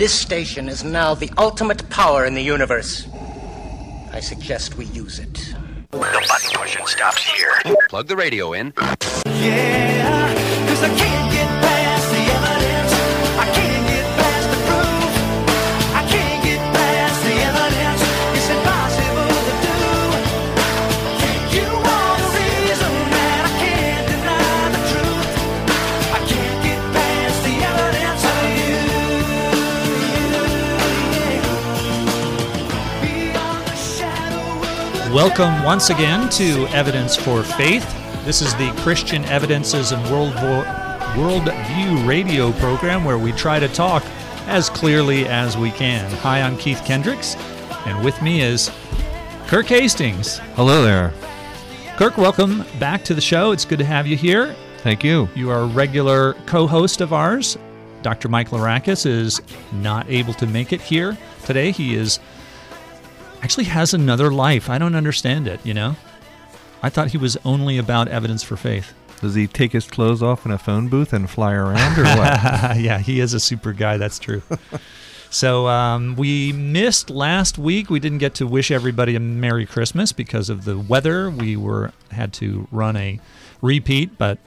[0.00, 3.06] This station is now the ultimate power in the universe.
[4.14, 5.54] I suggest we use it.
[5.90, 7.52] The button pushing stops here.
[7.90, 8.72] Plug the radio in.
[9.26, 10.34] Yeah,
[10.68, 11.29] cause I can't
[35.20, 37.84] Welcome once again to Evidence for Faith.
[38.24, 40.64] This is the Christian Evidences and World Vo-
[41.14, 44.02] Worldview radio program where we try to talk
[44.46, 46.10] as clearly as we can.
[46.10, 47.36] Hi, I'm Keith Kendricks,
[47.84, 48.70] and with me is
[49.46, 50.38] Kirk Hastings.
[50.54, 51.12] Hello there.
[51.98, 53.52] Kirk, welcome back to the show.
[53.52, 54.56] It's good to have you here.
[54.78, 55.28] Thank you.
[55.34, 57.58] You are a regular co host of ours.
[58.00, 58.30] Dr.
[58.30, 61.72] Mike Larakis is not able to make it here today.
[61.72, 62.20] He is
[63.42, 64.68] actually has another life.
[64.68, 65.96] I don't understand it, you know?
[66.82, 68.94] I thought he was only about evidence for faith.
[69.20, 72.16] Does he take his clothes off in a phone booth and fly around or what?
[72.80, 73.98] yeah, he is a super guy.
[73.98, 74.42] That's true.
[75.30, 77.90] so um, we missed last week.
[77.90, 81.28] We didn't get to wish everybody a Merry Christmas because of the weather.
[81.30, 83.20] We were had to run a
[83.60, 84.38] repeat, but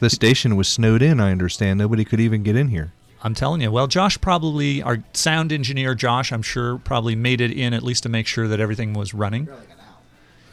[0.00, 1.78] the station was snowed in, I understand.
[1.78, 2.92] Nobody could even get in here.
[3.22, 3.70] I'm telling you.
[3.70, 8.02] Well, Josh probably, our sound engineer, Josh, I'm sure, probably made it in at least
[8.02, 9.48] to make sure that everything was running.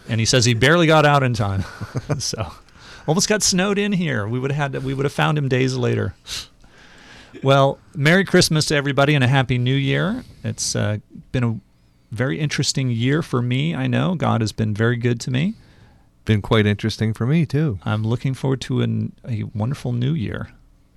[0.08, 1.64] And he says he barely got out in time.
[2.20, 2.52] so
[3.08, 4.28] almost got snowed in here.
[4.28, 6.14] We would have had to, we would have found him days later.
[7.44, 10.24] Well, Merry Christmas to everybody and a Happy New Year.
[10.44, 10.98] It's uh,
[11.32, 11.60] been a
[12.12, 13.76] very interesting year for me.
[13.76, 15.56] I know God has been very good to me.
[16.26, 17.80] Been quite interesting for me too.
[17.84, 20.50] I'm looking forward to an, a wonderful new year.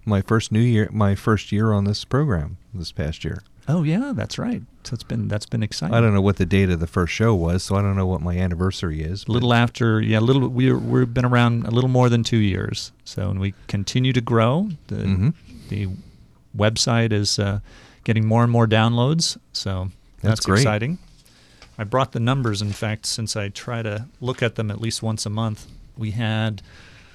[0.04, 3.42] My first new year, my first year on this program this past year.
[3.68, 4.62] Oh yeah, that's right.
[4.82, 5.94] So it's been that's been exciting.
[5.94, 8.06] I don't know what the date of the first show was, so I don't know
[8.06, 9.24] what my anniversary is.
[9.28, 12.38] a little after yeah a little we we've been around a little more than two
[12.38, 15.34] years so and we continue to grow the Mhm.
[15.68, 15.88] the
[16.56, 17.60] website is uh,
[18.04, 19.90] getting more and more downloads so
[20.20, 20.58] that's, That's great.
[20.60, 20.98] exciting
[21.78, 25.02] i brought the numbers in fact since i try to look at them at least
[25.02, 26.60] once a month we had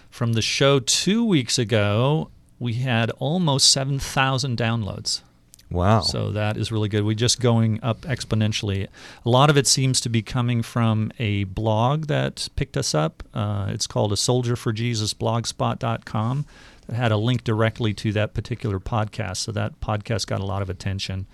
[0.09, 5.21] from the show two weeks ago we had almost 7000 downloads
[5.69, 5.99] Wow.
[6.01, 7.03] so that is really good.
[7.03, 8.87] We're just going up exponentially.
[9.25, 13.21] A lot of it seems to be coming from a blog that picked us up.
[13.33, 16.45] Uh, it's called a Soldier for Jesus blogspot.com.
[16.87, 19.37] It had a link directly to that particular podcast.
[19.37, 21.25] So that podcast got a lot of attention.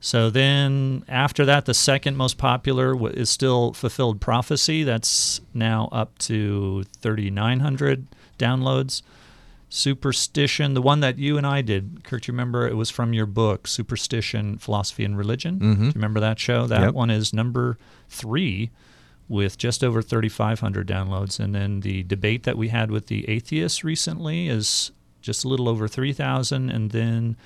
[0.00, 4.82] So then after that, the second most popular is still Fulfilled Prophecy.
[4.84, 8.06] That's now up to 3,900
[8.38, 9.02] downloads.
[9.70, 12.66] Superstition, the one that you and I did, Kirk, do you remember?
[12.66, 15.58] It was from your book, Superstition, Philosophy, and Religion.
[15.60, 15.78] Mhm.
[15.78, 16.66] Do you remember that show?
[16.66, 16.94] That Yep.
[16.94, 17.76] one is number
[18.08, 18.70] three
[19.28, 21.38] with just over 3,500 downloads.
[21.38, 24.90] And then the debate that we had with the atheists recently is
[25.20, 26.70] just a little over 3,000.
[26.70, 27.36] And then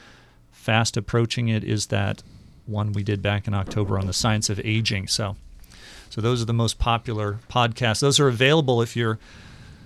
[0.53, 2.23] fast approaching it is that
[2.67, 5.09] one we did back in October on the science of aging.
[5.09, 5.37] So,
[6.09, 7.99] so those are the most popular podcasts.
[7.99, 9.19] Those are available if you're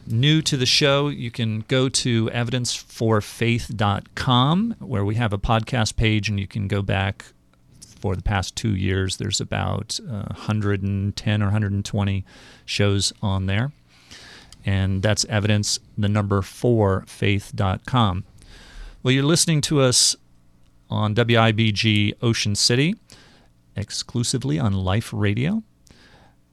[0.07, 1.09] new to the show.
[1.09, 6.83] You can go to evidenceforfaith.com where we have a podcast page and you can go
[6.83, 7.25] back
[7.81, 9.17] for the past two years.
[9.17, 12.25] There's about uh, 110 or 120
[12.65, 13.73] shows on there.
[14.65, 18.25] And that's evidence, the number four, faith.com.
[19.03, 20.17] Well, you're listening to us
[20.91, 22.97] on WIBG Ocean City,
[23.77, 25.63] exclusively on Life Radio.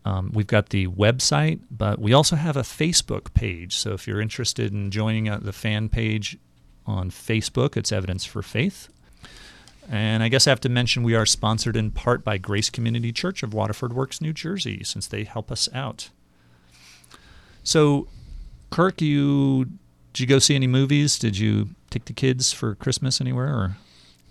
[0.06, 3.75] Um, we've got the website, but we also have a Facebook page.
[3.75, 6.38] So if you're interested in joining uh, the fan page
[6.86, 8.90] on Facebook, it's Evidence for Faith.
[9.90, 13.12] And I guess I have to mention we are sponsored in part by Grace Community
[13.12, 16.09] Church of Waterford Works, New Jersey, since they help us out.
[17.64, 18.08] So,
[18.70, 19.66] Kirk, you
[20.14, 21.18] did you go see any movies?
[21.18, 23.47] Did you take the kids for Christmas anywhere?
[23.47, 23.78] Or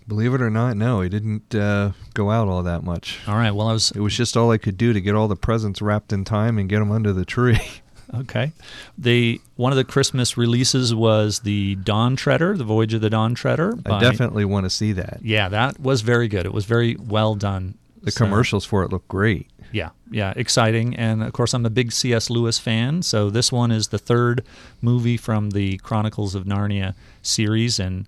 [0.07, 3.19] Believe it or not, no, he didn't uh, go out all that much.
[3.27, 5.27] all right, well I was It was just all I could do to get all
[5.27, 7.59] the presents wrapped in time and get them under the tree.
[8.15, 8.51] Okay.
[8.95, 13.33] The one of the Christmas releases was the Dawn Treader, the Voyage of the Dawn
[13.33, 13.73] Treader.
[13.87, 15.21] I definitely want to see that.
[15.23, 16.45] Yeah, that was very good.
[16.45, 17.73] It was very well done.
[18.03, 19.47] The So, commercials for it look great.
[19.71, 20.95] yeah, yeah, exciting.
[20.95, 22.29] And of course, I'm a big C.S.
[22.29, 23.01] Lewis fan.
[23.01, 24.43] So this one is the third
[24.79, 28.05] movie from the Chronicles of Narnia series, and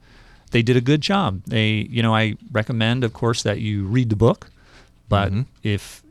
[0.56, 1.42] they did a good job.
[1.46, 4.50] They, you know, I recommend, of course, that you read the book,
[5.10, 5.46] but Mhm.
[5.64, 6.02] if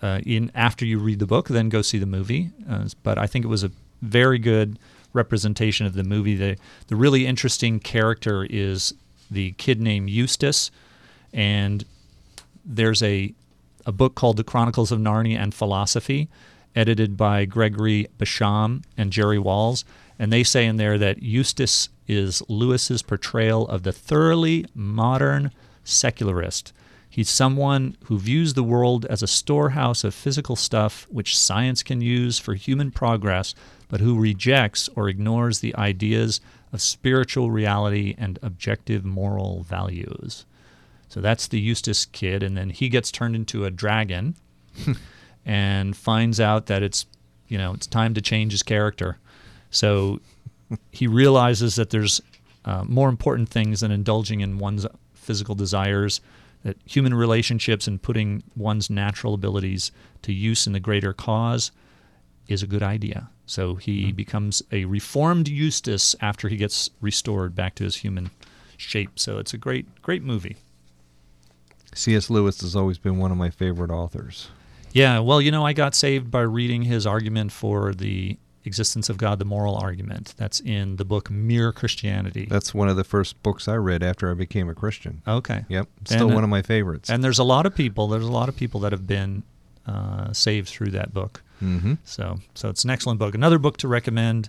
[0.00, 2.50] uh, in after you read the book, then go see the movie.
[2.68, 3.70] Uh, but I think it was a
[4.00, 4.76] very good
[5.12, 6.34] representation of the movie.
[6.34, 6.56] The
[6.88, 8.92] the really interesting character is
[9.30, 10.70] the kid named Eustace,
[11.32, 11.84] And
[12.64, 13.32] there's a
[13.86, 16.28] a book called The Chronicles of Narnia and Philosophy,
[16.74, 19.84] edited by Gregory Bassham and Jerry Walls,
[20.18, 25.50] and they say in there that Eustace is Lewis's portrayal of the thoroughly modern
[25.84, 26.72] secularist.
[27.08, 32.00] He's someone who views the world as a storehouse of physical stuff which science can
[32.00, 33.54] use for human progress,
[33.88, 36.40] but who rejects or ignores the ideas
[36.72, 40.46] of spiritual reality and objective moral values.
[41.08, 44.34] So that's the Eustace kid, and then he gets turned into a dragon
[45.44, 47.04] and finds out that it's
[47.48, 49.18] you know it's time to change his character.
[49.72, 50.20] So
[50.92, 52.22] he realizes that there's
[52.64, 56.20] uh, more important things than indulging in one's physical desires.
[56.62, 59.90] That human relationships and putting one's natural abilities
[60.22, 61.72] to use in the greater cause
[62.46, 63.28] is a good idea.
[63.46, 68.30] So he becomes a reformed Eustace after he gets restored back to his human
[68.76, 69.18] shape.
[69.18, 70.56] So it's a great, great movie.
[71.94, 72.30] C.S.
[72.30, 74.48] Lewis has always been one of my favorite authors.
[74.92, 79.16] Yeah, well, you know, I got saved by reading his argument for the existence of
[79.16, 80.34] God, the moral argument.
[80.36, 82.46] That's in the book Mere Christianity.
[82.48, 85.22] That's one of the first books I read after I became a Christian.
[85.26, 85.64] okay.
[85.68, 87.10] Yep, still And, uh, one of my favorites.
[87.10, 88.08] And there's a lot of people.
[88.08, 89.42] There's a lot of people that have been
[89.86, 91.42] uh, saved through that book.
[91.62, 91.94] mm-hmm.
[92.04, 93.34] So, so it's an excellent book.
[93.34, 94.48] Another book to recommend: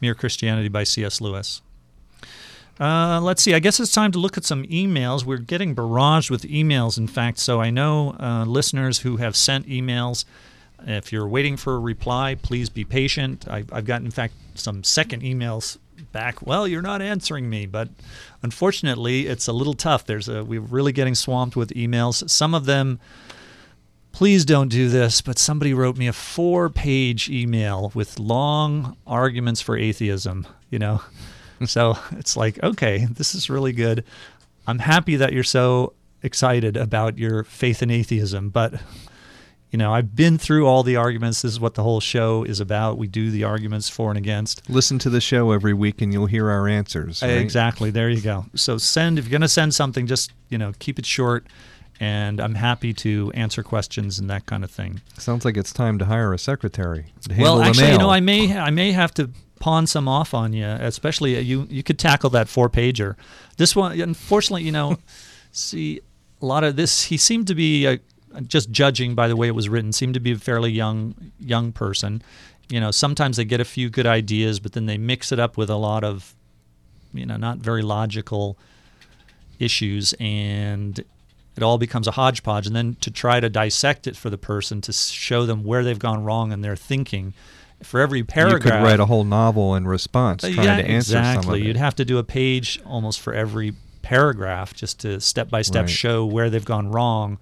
[0.00, 1.20] Mere Christianity by C.S.
[1.20, 1.62] Lewis.
[2.80, 3.54] Uh, let's see.
[3.54, 5.24] I guess it's time to look at some emails.
[5.24, 7.38] We're getting barraged with emails, in fact.
[7.38, 10.24] So I know uh, listeners who have sent emails.
[10.86, 13.46] If you're waiting for a reply, please be patient.
[13.48, 15.78] I, I've gotten, in fact, some second emails
[16.12, 16.46] back.
[16.46, 17.88] Well, you're not answering me, but
[18.42, 20.06] unfortunately, it's a little tough.
[20.06, 22.28] There's a we're really getting swamped with emails.
[22.28, 23.00] Some of them
[24.14, 29.60] please don't do this, but somebody wrote me a four page email with long arguments
[29.60, 31.02] for atheism, you know?
[31.66, 34.04] so it's like, okay, this is really good.
[34.66, 38.74] I'm happy that you're so excited about your faith in atheism, but
[39.74, 41.42] you know, I've been through all the arguments.
[41.42, 42.96] This is what the whole show is about.
[42.96, 44.70] We do the arguments for and against.
[44.70, 47.22] Listen to the show every week and you'll hear our answers.
[47.22, 47.30] right?
[47.30, 47.90] Exactly.
[47.90, 48.46] There you go.
[48.54, 51.48] So send if you're going to send something, just you know, keep it short,
[51.98, 55.00] and I'm happy to answer questions and that kind of thing.
[55.18, 57.06] Sounds like it's time to hire a secretary.
[57.36, 58.10] Well, actually, you know.
[58.10, 61.66] I may I may have to pawn some off on you, especially uh, you.
[61.68, 63.16] You could tackle that four pager.
[63.56, 64.98] This one, unfortunately, you know,
[65.50, 66.00] see
[66.40, 67.02] a lot of this.
[67.02, 67.96] He seemed to be uh,
[68.46, 69.92] just judging by the way it was written.
[69.92, 72.22] Seemed to be a fairly young young person.
[72.68, 75.56] You know, sometimes they get a few good ideas, but then they mix it up
[75.56, 76.34] with a lot of,
[77.12, 78.56] you know, not very logical
[79.58, 80.98] issues and
[81.56, 84.80] it all becomes a hodgepodge and then to try to dissect it for the person
[84.80, 87.32] to show them where they've gone wrong in their thinking
[87.82, 91.18] for every paragraph You could write a whole novel in response trying yeah, to answer
[91.18, 95.62] exactly you'd have to do a page almost for every paragraph just to step by
[95.62, 95.90] step Right.
[95.90, 97.38] show where they've gone wrong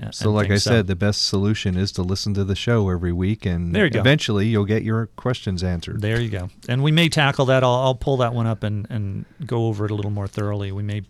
[0.00, 0.56] uh, so, like I.
[0.56, 3.84] So- said, the best solution is to listen to the show every week, and There
[3.84, 4.00] you go.
[4.00, 6.00] eventually you'll get your questions answered.
[6.00, 6.50] There you go.
[6.68, 7.64] And we may tackle that.
[7.64, 10.70] I'll, I'll pull that one up and, and go over it a little more thoroughly.
[10.72, 11.02] We may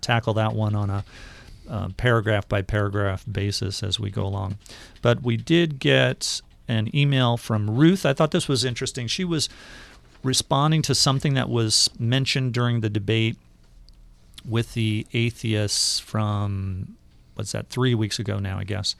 [0.00, 1.04] tackle that one on a
[1.68, 4.58] uh, paragraph by paragraph basis as we go along.
[5.02, 8.06] But we did get an email from Ruth.
[8.06, 9.06] I thought this was interesting.
[9.06, 9.48] She was
[10.22, 13.36] responding to something that was mentioned during the debate
[14.44, 16.96] with the atheists from,
[17.38, 18.96] what's that, three weeks ago now, I guess.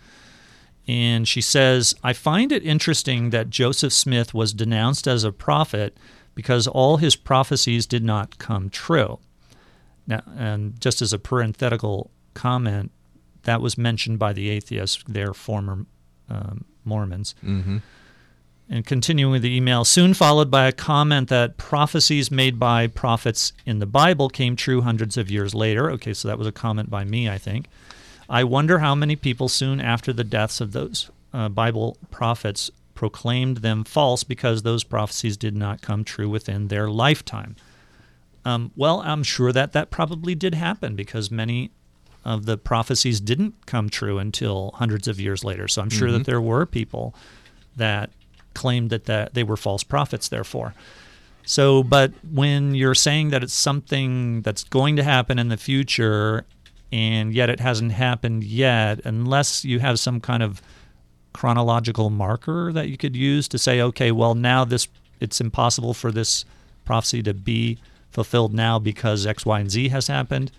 [0.86, 5.98] And she says, I find it interesting that Joseph Smith was denounced as a prophet
[6.34, 9.18] because all his prophecies did not come true.
[10.06, 12.90] Now, and just as a parenthetical comment,
[13.42, 15.84] that was mentioned by the atheists, their former
[16.30, 17.34] um, Mormons.
[17.42, 17.78] hmm
[18.70, 23.52] And continuing with the email, soon followed by a comment that prophecies made by prophets
[23.66, 25.90] in the Bible came true hundreds of years later.
[25.90, 27.66] Okay, so that was a comment by me, I think.
[28.28, 33.58] I wonder how many people soon after the deaths of those uh, Bible prophets proclaimed
[33.58, 37.56] them false because those prophecies did not come true within their lifetime.
[38.44, 41.70] Um, well, I'm sure that that probably did happen because many
[42.24, 45.68] of the prophecies didn't come true until hundreds of years later.
[45.68, 47.14] So I'm sure that there were people
[47.76, 48.10] that
[48.54, 50.74] claimed that, that they were false prophets, therefore.
[51.44, 56.44] So, but when you're saying that it's something that's going to happen in the future
[56.92, 60.62] and yet it hasn't happened yet, unless you have some kind of
[61.32, 64.88] chronological marker that you could use to say, okay, well, now this
[65.20, 66.44] it's impossible for this
[66.84, 67.78] prophecy to be
[68.10, 70.50] fulfilled now because X, Y, and Z has happened.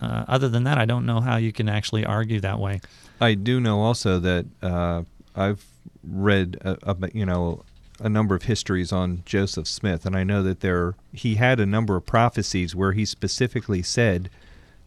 [0.00, 2.80] Uh, other than that, I don't know how you can actually argue that way.
[3.20, 5.02] I do know also that uh,
[5.34, 5.64] I've
[6.02, 7.64] read, a, a, you know,
[8.00, 11.66] a number of histories on Joseph Smith, and I know that there he had a
[11.66, 14.30] number of prophecies where he specifically said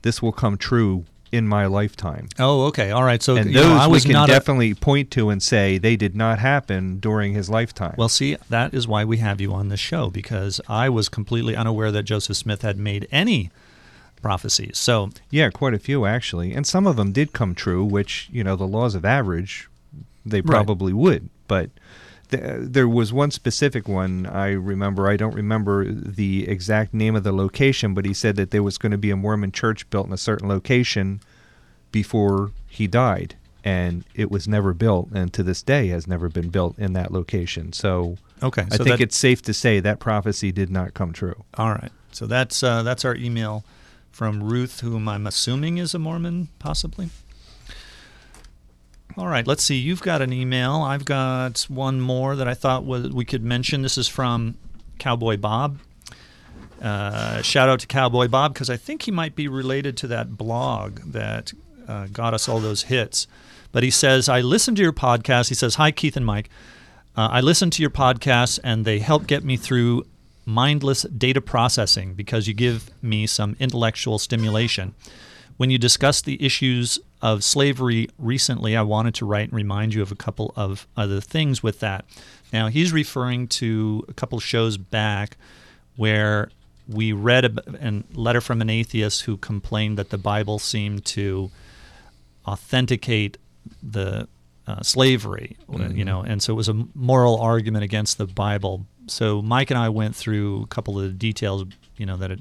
[0.02, 2.28] this will come true in my lifetime.
[2.40, 2.92] Oh, okay.
[2.92, 3.24] All right.
[3.24, 5.78] So And you know, those I we can not a- definitely point to and say
[5.78, 7.96] they did not happen during his lifetime.
[7.98, 11.56] Well, see, that is why we have you on the show because I was completely
[11.56, 13.50] unaware that Joseph Smith had made any
[14.22, 14.78] prophecies.
[14.78, 18.44] So, yeah, quite a few actually, and some of them did come true, which you
[18.44, 19.70] know the laws of average
[20.26, 21.70] they probably would, but.
[22.32, 25.08] Th- There was one specific one I remember.
[25.08, 28.78] I don't remember the exact name of the location, but he said that there was
[28.78, 31.20] going to be a Mormon church built in a certain location
[31.92, 36.50] before he died, and it was never built, and to this day has never been
[36.50, 37.74] built in that location.
[37.74, 38.64] So okay.
[38.72, 41.44] I so think that- it's safe to say that prophecy did not come true.
[41.56, 41.92] all right.
[42.14, 43.64] So that's uh, that's our email
[44.12, 47.10] from Ruth, whom I'm assuming is a Mormon, possibly.
[49.18, 49.76] All right, let's see.
[49.76, 50.76] You've got an email.
[50.76, 53.82] I've got one more that I thought we could mention.
[53.82, 54.56] This is from
[55.00, 55.80] Cowboy Bob.
[56.82, 60.38] Uh, shout out to Cowboy Bob because I think he might be related to that
[60.38, 61.54] blog that
[61.88, 63.28] uh, got us all those hits.
[63.72, 65.50] But he says, I listened to your podcast.
[65.50, 66.50] He says, Hi, Keith and Mike.
[67.16, 70.06] Uh, I listened to your podcasts and they help get me through
[70.46, 74.96] mindless data processing because you give me some intellectual stimulation.
[75.62, 80.02] When you discussed the issues of slavery recently, I wanted to write and remind you
[80.02, 82.04] of a couple of other things with that.
[82.52, 85.38] Now, he's referring to a couple shows back
[85.98, 86.50] where
[86.88, 91.52] we read a, a letter from an atheist who complained that the Bible seemed to
[92.48, 93.38] authenticate
[93.84, 94.28] the
[94.66, 95.58] uh, slavery,
[95.96, 98.88] you know, and so it was a moral argument against the Bible.
[99.12, 101.66] So Mike and I went through a couple of the details,
[101.98, 102.40] you know, that it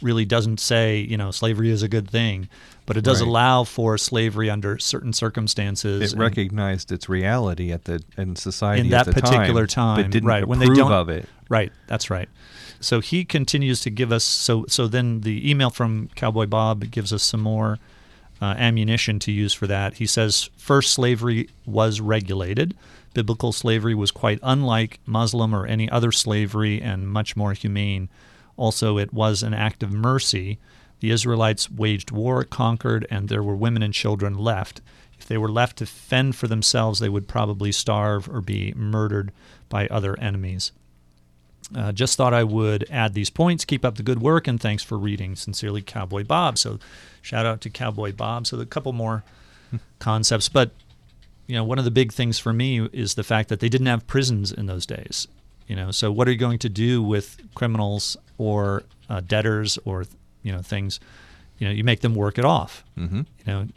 [0.00, 2.48] really doesn't say, you know, slavery is a good thing,
[2.86, 3.28] but it does Right.
[3.28, 6.12] allow for slavery under certain circumstances.
[6.12, 10.28] It recognized its reality at the in society in at that particular time, but didn't
[10.28, 10.38] right?
[10.42, 11.28] approve When they don't of it.
[11.48, 11.72] right?
[11.86, 12.28] That's right.
[12.80, 14.88] So he continues to give us so so.
[14.88, 17.78] Then the email from Cowboy Bob gives us some more
[18.40, 19.94] uh, ammunition to use for that.
[19.94, 22.74] He says first slavery was regulated.
[23.14, 28.08] Biblical slavery was quite unlike Muslim or any other slavery and much more humane.
[28.56, 30.58] Also, it was an act of mercy.
[31.00, 34.80] The Israelites waged war, conquered, and there were women and children left.
[35.18, 39.32] If they were left to fend for themselves, they would probably starve or be murdered
[39.68, 40.72] by other enemies.
[41.74, 43.64] Uh, just thought I would add these points.
[43.64, 45.36] Keep up the good work, and thanks for reading.
[45.36, 46.58] Sincerely, Cowboy Bob.
[46.58, 46.78] So,
[47.22, 48.46] shout out to Cowboy Bob.
[48.46, 49.22] So, a couple more
[49.98, 50.70] concepts, but
[51.52, 53.86] you know, one of the big things for me is the fact that they didn't
[53.88, 55.28] have prisons in those days.
[55.68, 60.06] You know, so what are you going to do with criminals or uh, debtors or
[60.42, 60.98] you know things?
[61.58, 62.84] You know, you make them work it off.
[62.98, 63.18] Mm-hmm.
[63.18, 63.68] You know,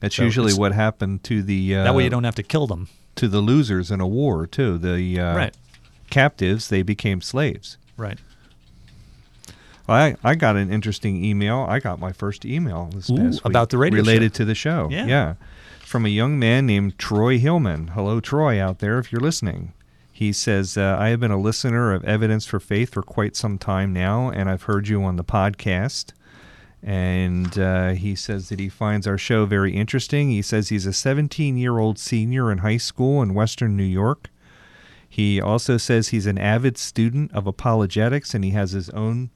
[0.00, 2.66] That's So usually what happened to the uh, that way you don't have to kill
[2.66, 2.88] them.
[3.14, 4.76] to the losers in a war too.
[4.78, 5.54] The uh, Right.
[6.10, 7.76] captives they became slaves.
[7.96, 8.18] Right.
[9.88, 11.66] I I got an interesting email.
[11.68, 14.38] I got my first email this Ooh, past week about the radio related show.
[14.38, 14.88] to the show.
[14.90, 15.06] Yeah.
[15.06, 15.34] yeah,
[15.92, 17.88] from a young man named Troy Hillman.
[17.88, 19.74] Hello, Troy, out there, if you're listening.
[20.10, 23.58] He says, uh, I have been a listener of Evidence for Faith for quite some
[23.58, 26.12] time now, and I've heard you on the podcast.
[26.82, 30.30] And uh, he says that he finds our show very interesting.
[30.30, 34.30] He says he's a 17 year old senior in high school in Western New York.
[35.06, 39.28] He also says he's an avid student of apologetics and he has his own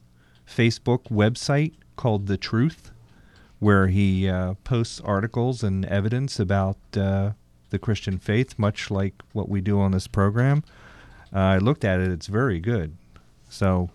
[0.49, 2.89] Facebook website called The Truth,
[3.59, 7.31] where he uh, posts articles and evidence about uh,
[7.69, 10.63] the Christian faith, much like what we do on this program.
[11.33, 12.95] Uh, I looked at it, it's very good.
[13.49, 13.89] So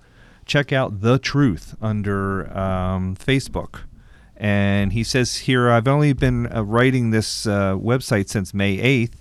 [0.46, 3.80] check out The Truth under um, Facebook.
[4.36, 9.14] And he says here, I've only been uh, writing this uh, website since May 8th,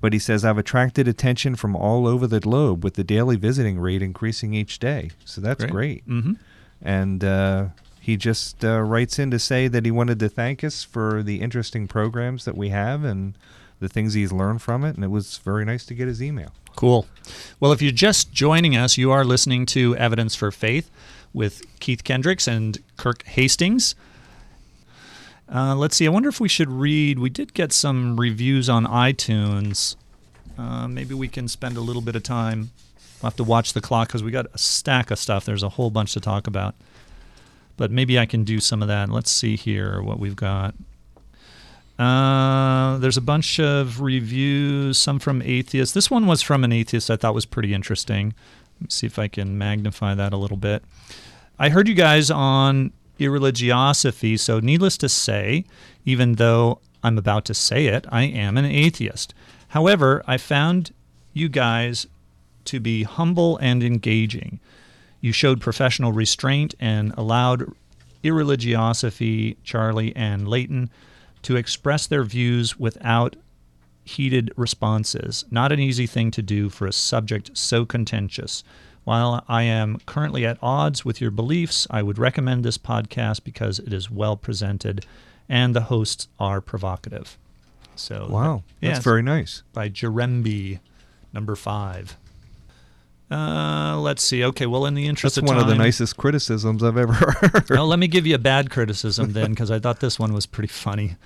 [0.00, 3.80] but he says I've attracted attention from all over the globe with the daily visiting
[3.80, 5.10] rate increasing each day.
[5.24, 6.06] So that's great.
[6.06, 6.34] Mm-hmm.
[6.80, 7.66] And uh,
[8.00, 11.40] he just uh, writes in to say that he wanted to thank us for the
[11.40, 13.36] interesting programs that we have and
[13.78, 14.94] the things he's learned from it.
[14.94, 16.52] And it was very nice to get his email.
[16.76, 17.06] Cool.
[17.60, 20.90] Well, if you're just joining us, you are listening to Evidence for Faith
[21.34, 23.94] with Keith Kendricks and Kirk Hastings.
[25.52, 26.06] Uh, let's see.
[26.06, 27.18] I wonder if we should read.
[27.18, 29.96] We did get some reviews on iTunes.
[30.56, 32.70] Uh, maybe we can spend a little bit of time.
[33.20, 35.44] We'll have to watch the clock because we got a stack of stuff.
[35.44, 36.74] There's a whole bunch to talk about.
[37.80, 39.08] But maybe I can do some of that.
[39.08, 40.74] Let's see here what we've got.
[41.98, 45.94] Uh, there's a bunch of reviews, some from atheists.
[45.94, 48.34] This one was from an atheist I thought was pretty interesting.
[48.76, 50.84] Let me see if I can magnify that a little bit.
[51.58, 55.64] I heard you guys on irreligiosity, so needless to say,
[56.04, 59.32] even though I'm about to say it, I am an atheist.
[59.68, 60.92] However, I found
[61.32, 62.06] you guys
[62.66, 64.60] to be humble and engaging.
[65.20, 67.72] You showed professional restraint and allowed
[68.24, 70.90] Irreligiosity, Charlie, and Leighton
[71.42, 73.36] to express their views without
[74.04, 75.44] heated responses.
[75.50, 78.64] Not an easy thing to do for a subject so contentious.
[79.04, 83.78] While I am currently at odds with your beliefs, I would recommend this podcast because
[83.78, 85.06] it is well presented
[85.48, 87.38] and the hosts are provocative.
[87.96, 89.62] So, Wow, yeah, that's very nice.
[89.72, 90.80] by Jeremby,
[91.32, 92.16] number five.
[93.30, 94.42] Uh, let's see.
[94.44, 97.70] Okay, well, in the interest That's of one of the nicest criticisms I've ever heard.
[97.70, 100.46] Well, let me give you a bad criticism then, because I thought this one was
[100.46, 101.16] pretty funny.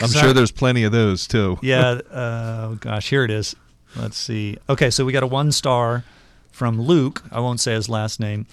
[0.00, 1.58] I'm sure I- there's plenty of those too.
[1.62, 2.00] yeah.
[2.10, 3.54] Uh, gosh, here it is.
[3.96, 4.56] Let's see.
[4.68, 6.04] Okay, so we got a one star
[6.50, 7.22] from Luke.
[7.30, 8.46] I won't say his last name.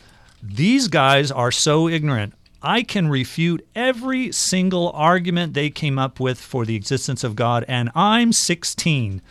[0.44, 2.34] These guys are so ignorant.
[2.62, 7.64] I can refute every single argument they came up with for the existence of God,
[7.68, 9.22] and I'm 16.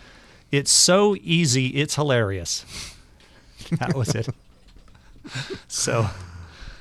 [0.52, 1.66] It's so easy.
[1.68, 2.64] It's hilarious.
[3.78, 4.28] That was it.
[5.68, 6.08] so,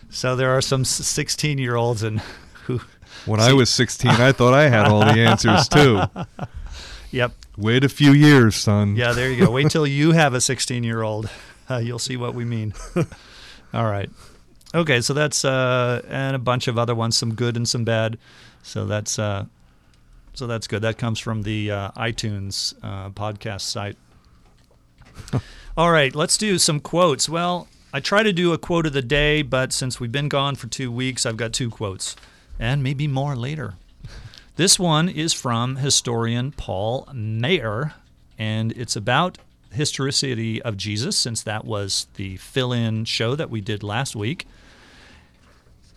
[0.09, 2.21] so there are some 16 year olds and
[2.65, 2.81] who,
[3.25, 6.01] When I was 16, I thought I had all the answers too.
[7.11, 8.95] yep, Wait a few years, son.
[8.95, 9.51] Yeah, there you go.
[9.51, 11.29] Wait till you have a 16 year old.
[11.69, 12.73] Uh, you'll see what we mean.
[13.73, 14.09] All right.
[14.73, 18.17] Okay, so that's uh, and a bunch of other ones, some good and some bad.
[18.61, 19.45] So that's uh,
[20.33, 20.81] so that's good.
[20.81, 23.97] That comes from the uh, iTunes uh, podcast site.
[25.77, 27.27] All right, let's do some quotes.
[27.27, 30.55] Well, I try to do a quote of the day, but since we've been gone
[30.55, 32.15] for two weeks, I've got two quotes,
[32.57, 33.73] and maybe more later.
[34.55, 37.91] This one is from historian Paul Maier,
[38.37, 39.37] and it's about
[39.69, 44.47] historicity of Jesus, since that was the fill-in show that we did last week.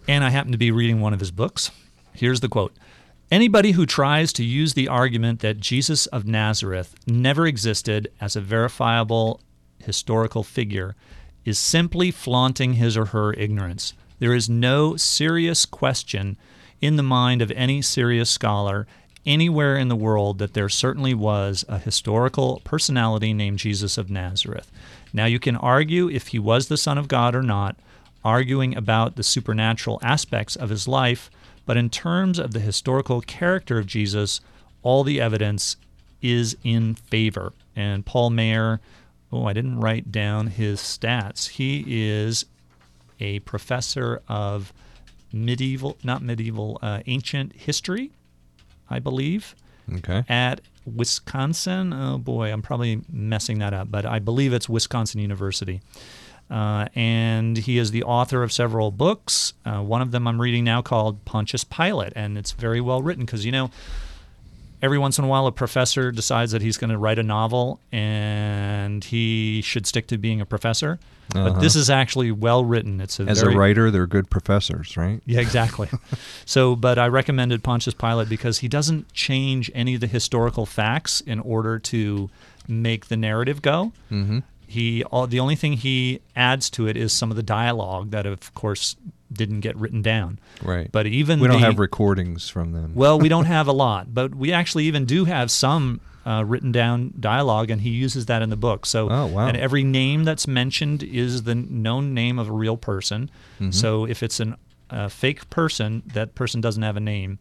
[0.08, 1.70] And I happen to be reading one of his books.
[2.14, 2.74] Here's the quote.
[3.30, 8.40] Anybody who tries to use the argument that Jesus of Nazareth never existed as a
[8.40, 9.40] verifiable
[9.84, 10.94] historical figure
[11.44, 13.94] is simply flaunting his or her ignorance.
[14.18, 16.36] There is no serious question
[16.80, 18.86] in the mind of any serious scholar
[19.26, 24.70] anywhere in the world that there certainly was a historical personality named Jesus of Nazareth.
[25.12, 27.76] Now, you can argue if he was the Son of God or not,
[28.24, 31.30] arguing about the supernatural aspects of his life,
[31.66, 34.40] but in terms of the historical character of Jesus,
[34.82, 35.76] all the evidence
[36.22, 37.52] is in favor.
[37.76, 38.80] And Paul Maier,
[39.32, 41.48] oh, I didn't write down his stats.
[41.50, 42.44] He is
[43.20, 44.72] a professor of
[45.32, 48.12] medieval, not medieval, uh, ancient history,
[48.88, 49.54] I believe,
[49.96, 50.24] Okay.
[50.28, 51.92] at Wisconsin.
[51.92, 55.80] Oh boy, I'm probably messing that up, but I believe it's Wisconsin University.
[56.50, 59.52] Uh, and he is the author of several books.
[59.66, 63.26] Uh, one of them I'm reading now called Pontius Pilate, and it's very well written
[63.26, 63.70] because you know
[64.82, 67.80] every once in a while a professor decides that he's going to write a novel
[67.92, 70.98] and he should stick to being a professor.
[71.30, 73.02] But this is actually well written.
[73.02, 75.20] It's a As very, a writer, they're good professors, right?
[75.26, 75.90] yeah, exactly.
[76.46, 81.20] so, but I recommended Pontius Pilate because he doesn't change any of the historical facts
[81.20, 82.30] in order to
[82.66, 83.92] make the narrative go.
[84.10, 84.38] Mm-hmm.
[84.68, 88.26] He all, the only thing he adds to it is some of the dialogue that,
[88.26, 88.94] of course,
[89.32, 90.38] didn't get written down.
[90.62, 90.90] Right.
[90.92, 92.92] But even we don't the- have recordings from them.
[92.94, 96.70] well, we don't have a lot, but we actually even do have some uh, written
[96.70, 98.84] down dialogue, and he uses that in the book.
[98.84, 99.48] So, Oh, wow.
[99.48, 103.30] and every name that's mentioned is the known name of a real person.
[103.58, 103.70] Mm-hmm.
[103.70, 104.54] So, if it's an
[104.90, 107.38] a fake person, that person doesn't have a name.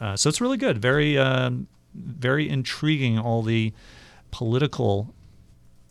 [0.00, 1.50] Uh, so it's really good, very, uh,
[1.94, 3.16] very intriguing.
[3.18, 3.72] All the
[4.32, 5.14] political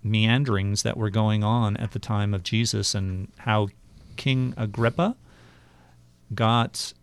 [0.04, 3.70] meanderings that were going on at the time of Jesus, and how
[4.16, 5.16] King Agrippa
[6.34, 6.94] got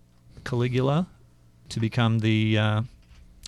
[0.45, 1.07] Caligula
[1.69, 2.83] to become the uh,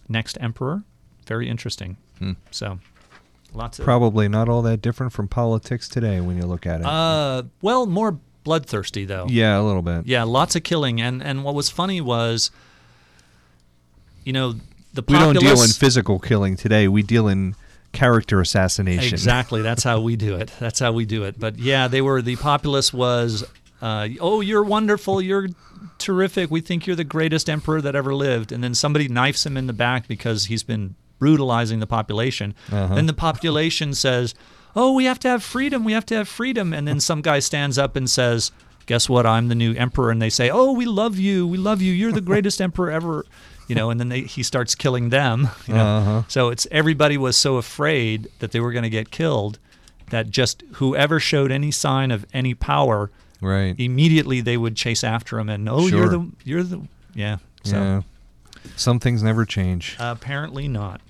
[0.09, 0.83] next emperor.
[1.27, 1.97] Very interesting.
[2.51, 2.81] So,
[3.53, 6.87] lots of Probably not all that different from politics today when you look at it.
[6.87, 9.27] uh, well, more bloodthirsty though.
[9.29, 10.07] yeah, a little bit.
[10.07, 12.51] Yeah, lots of killing, and and what was funny was,
[14.25, 14.55] you know,
[14.95, 16.89] the We don't deal in physical killing today.
[16.89, 17.55] We deal in
[17.99, 19.15] character assassination.
[19.15, 19.61] Exactly.
[19.61, 20.53] That's how we do it.
[20.61, 21.39] That's how we do it.
[21.39, 23.45] But yeah, they were the populace was,
[23.83, 25.21] uh, oh, you're wonderful.
[25.21, 25.49] You're
[25.99, 26.49] terrific.
[26.49, 28.53] We think you're the greatest emperor that ever lived.
[28.53, 32.55] And then somebody knifes him in the back because he's been brutalizing the population.
[32.71, 34.33] Then the population says,
[34.77, 35.83] oh, we have to have freedom.
[35.83, 36.73] We have to have freedom.
[36.73, 38.53] And then some guy stands up and says,
[38.87, 39.27] guess what?
[39.27, 40.13] I'm the new emperor.
[40.13, 41.49] And they say, oh, we love you.
[41.49, 41.93] We love you.
[41.93, 43.27] You're the greatest emperor ever.
[43.69, 45.49] You know, and then they, he starts killing them.
[45.67, 45.85] You know?
[45.87, 46.23] Uh-huh.
[46.29, 49.59] So it's everybody was so afraid that they were going to get killed
[50.11, 53.75] that just whoever showed any sign of any power, Right.
[53.79, 56.81] immediately they would chase after him and oh, you're the you're the
[57.15, 57.37] yeah.
[57.63, 58.03] So yeah.
[58.77, 59.97] Some things never change.
[60.01, 61.01] apparently not.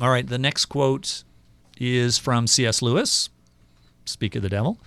[0.00, 1.22] All right, the next quote
[1.78, 2.80] is from C.S.
[2.80, 3.28] Lewis.
[4.04, 4.78] Speak of the devil.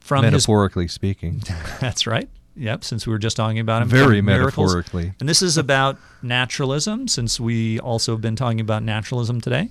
[0.00, 1.42] From his metaphorically speaking.
[1.80, 2.28] That's right.
[2.58, 3.88] Yep, since we were just talking about him.
[3.88, 4.74] Very miracles.
[4.74, 5.14] metaphorically.
[5.20, 9.70] And this is about naturalism, since we also have been talking about naturalism today.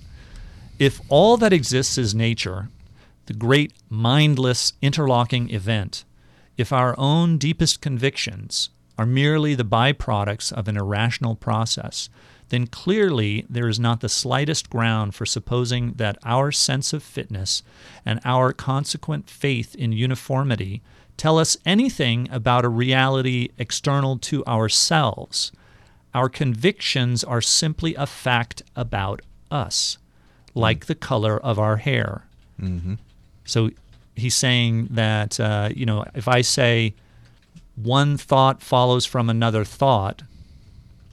[0.78, 2.68] If all that exists is nature,
[3.26, 6.04] the great mindless interlocking event,
[6.56, 12.08] if our own deepest convictions are merely the byproducts of an irrational process,
[12.48, 17.62] then clearly there is not the slightest ground for supposing that our sense of fitness
[18.06, 20.80] and our consequent faith in uniformity
[21.18, 25.52] tell us anything about a reality external to ourselves.
[26.14, 29.98] Our convictions are simply a fact about us,
[30.54, 32.24] like the color of our hair.
[33.44, 33.70] So
[34.16, 36.94] he's saying that, uh, you know, if I say
[37.76, 40.22] one thought follows from another thought,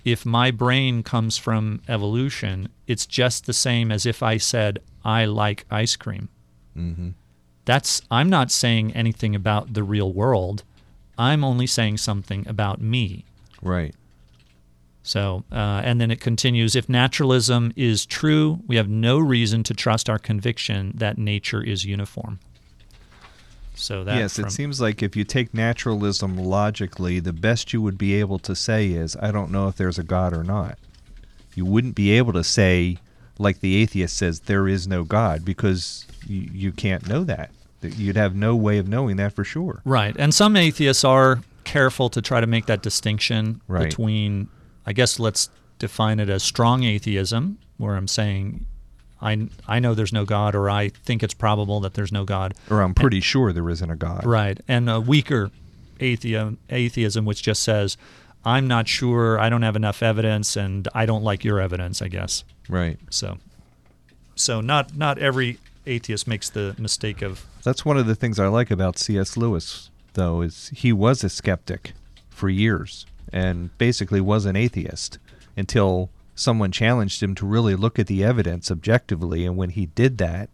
[0.04, 5.26] if my brain comes from evolution, it's just the same as if I said, I
[5.26, 6.30] like ice cream.
[6.78, 7.10] Mm-hmm.
[7.66, 10.64] That's, I'm not saying anything about the real world.
[11.18, 13.26] I'm only saying something about me.
[13.62, 13.96] Right.
[15.02, 19.74] So, uh, and then it continues if naturalism is true, we have no reason to
[19.74, 22.40] trust our conviction that nature is uniform.
[23.76, 27.82] So that yes, from, it seems like if you take naturalism logically, the best you
[27.82, 30.80] would be able to say is, I don't know if there's a God or not.
[31.56, 32.98] You wouldn't be able to say,
[33.38, 37.52] like the atheist says, there is no God, because you, you can't know that.
[37.82, 39.82] You'd have no way of knowing that for sure.
[39.86, 40.16] Right.
[40.18, 43.84] And some atheists are careful to try to make that distinction Right.
[43.90, 44.48] between,
[44.86, 48.66] I guess let's define it as strong atheism, where I'm saying,
[49.22, 52.54] I, I know there's no God, or I think it's probable that there's no God.
[52.70, 54.26] Or I'm pretty sure there isn't a God.
[54.26, 54.60] Right.
[54.68, 55.52] And a weaker
[56.00, 57.98] atheism, atheism, which just says,
[58.44, 62.08] I'm not sure, I don't have enough evidence, and I don't like your evidence, I
[62.10, 62.44] guess.
[62.70, 63.00] Right.
[63.10, 63.38] So,
[64.36, 68.48] so not not every atheist makes the mistake of That's one of the things I
[68.48, 69.38] like about C.S.
[69.38, 71.94] Lewis, though, is he was a skeptic
[72.30, 75.18] for years and basically was an atheist
[75.58, 79.46] until someone challenged him to really look at the evidence objectively.
[79.46, 80.50] And when he did that,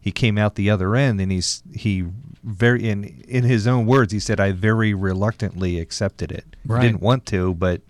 [0.00, 2.04] he came out the other end, and he's he
[2.42, 6.56] very in in his own words, he said, "I very reluctantly accepted it.
[6.66, 6.82] Right.
[6.82, 7.82] Didn't want to, but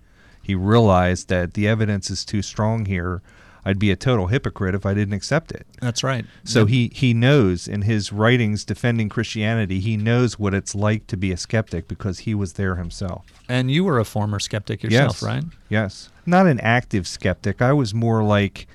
[0.43, 3.23] he realized that the evidence is too strong here."
[3.65, 5.67] I'd be a total hypocrite if I didn't accept it.
[5.81, 6.25] that's right.
[6.45, 11.17] So he, he knows in his writings defending Christianity, he knows what it's like to
[11.17, 13.27] be a skeptic because he was there himself.
[13.49, 15.23] And you were a former skeptic yourself, yes.
[15.23, 15.45] right?
[15.69, 16.11] Yes.
[16.27, 17.63] Not an active skeptic.
[17.63, 18.67] I was more like,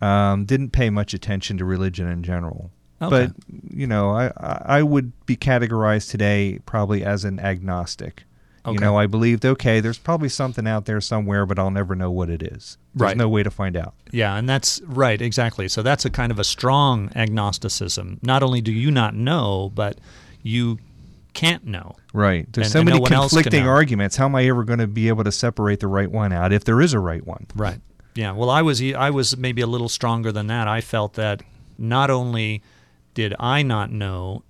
[0.00, 2.70] um, didn't pay much attention to religion in general.
[3.00, 3.26] Okay.
[3.26, 3.32] But,
[3.72, 8.24] you know, I I would be categorized today probably as an agnostic.
[8.74, 12.10] You know, I believed, okay, there's probably something out there somewhere, but I'll never know
[12.10, 12.76] what it is.
[12.94, 13.16] There's Right.
[13.16, 13.94] no way to find out.
[14.10, 15.68] Yeah, and that's right, exactly.
[15.68, 18.18] So that's a kind of a strong agnosticism.
[18.22, 19.98] Not only do you not know, but
[20.42, 20.78] you
[21.34, 21.94] can't know.
[22.12, 22.46] Right.
[22.52, 24.16] There's And- so and many can conflicting arguments.
[24.16, 26.64] How am I ever going to be able to separate the right one out if
[26.64, 27.46] there is a right one?
[27.54, 27.80] Right.
[28.14, 28.32] Yeah.
[28.32, 30.66] Well, I was I was maybe a little stronger than that.
[30.66, 31.42] I felt that
[31.76, 32.62] not only
[33.14, 34.42] did I not know,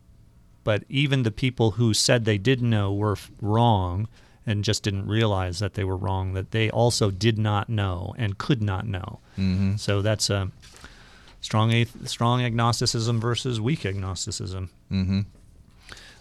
[0.68, 4.07] but even the people who said they did know were wrong
[4.46, 6.35] and just didn't realize that they were wrong.
[6.35, 9.20] That they also did not know and could not know.
[9.38, 9.76] Mm-hmm.
[9.76, 10.50] So that's a
[11.40, 14.68] strong strong agnosticism versus weak agnosticism.
[14.92, 15.20] Mm-hmm.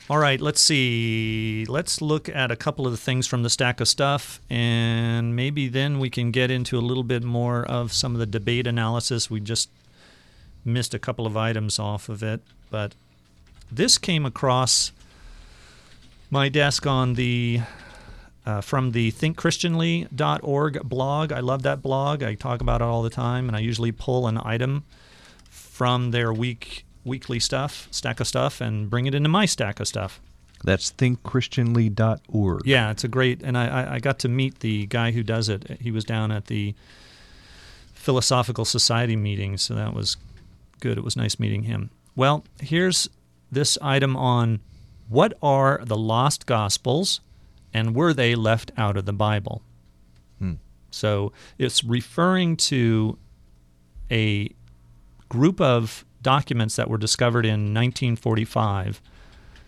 [0.09, 1.65] All right, let's see.
[1.67, 5.67] Let's look at a couple of the things from the stack of stuff, and maybe
[5.67, 9.29] then we can get into a little bit more of some of the debate analysis.
[9.29, 9.69] We just
[10.63, 12.95] missed a couple of items off of it, but
[13.71, 14.91] this came across
[16.29, 17.61] my desk on the
[18.45, 21.33] uh, from the thinkchristianly.org blog.
[21.33, 22.23] I love that blog.
[22.23, 24.85] I talk about it all the time, and I usually pull an item
[25.49, 29.87] from their week weekly stuff, stack of stuff, and bring it into my stack of
[29.87, 30.19] stuff.
[30.63, 32.61] That's thinkchristianly.org.
[32.65, 35.49] Yeah, it's a great, and I, I, I got to meet the guy who does
[35.49, 35.79] it.
[35.79, 36.73] He was down at the
[37.93, 40.17] Philosophical Society meeting, so that was
[40.79, 40.97] good.
[40.97, 41.89] It was nice meeting him.
[42.15, 43.07] Well, here's
[43.51, 44.59] this item on
[45.09, 47.21] what are the lost gospels
[47.73, 49.61] and were they left out of the Bible?
[50.39, 50.53] Hmm.
[50.91, 53.17] So it's referring to
[54.11, 54.51] a
[55.29, 59.01] group of documents that were discovered in 1945,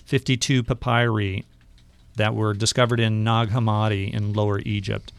[0.06, 1.46] 52 papyri
[2.16, 5.14] that were discovered in Nag Hammadi in Lower Egypt.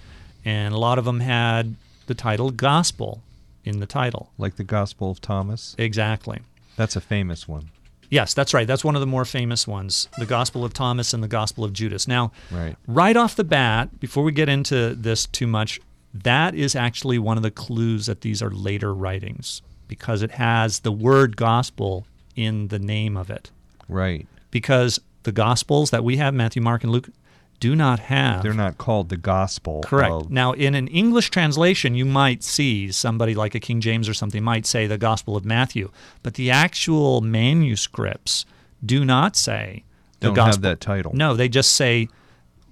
[0.45, 3.23] And a lot of them had the title Gospel
[3.65, 4.33] in the title.
[4.39, 5.75] Like the Gospel of Thomas.
[5.79, 6.41] Exactly.
[6.77, 7.71] That's a famous one.
[8.11, 8.67] Yes, that's right.
[8.67, 11.73] That's one of the more famous ones the Gospel of Thomas and the Gospel of
[11.73, 12.07] Judas.
[12.09, 12.77] Now, Right.
[12.87, 15.81] right off the bat, before we get into this too much,
[16.13, 20.81] that is actually one of the clues that these are later writings because it has
[20.81, 22.05] the word gospel
[22.37, 23.51] in the name of it.
[23.89, 24.27] Right.
[24.51, 27.09] Because the Gospels that we have, Matthew, Mark, and Luke,
[27.61, 28.43] do not have.
[28.43, 29.83] They're not called the gospel.
[29.85, 30.11] Correct.
[30.11, 34.15] of- Now, in an English translation, you might see somebody like a King James or
[34.15, 35.91] something might say the Gospel of Matthew,
[36.23, 38.47] but the actual manuscripts
[38.85, 39.85] do not say
[40.21, 40.53] the Don't Gospel.
[40.55, 41.13] have that title.
[41.15, 42.09] No, they just say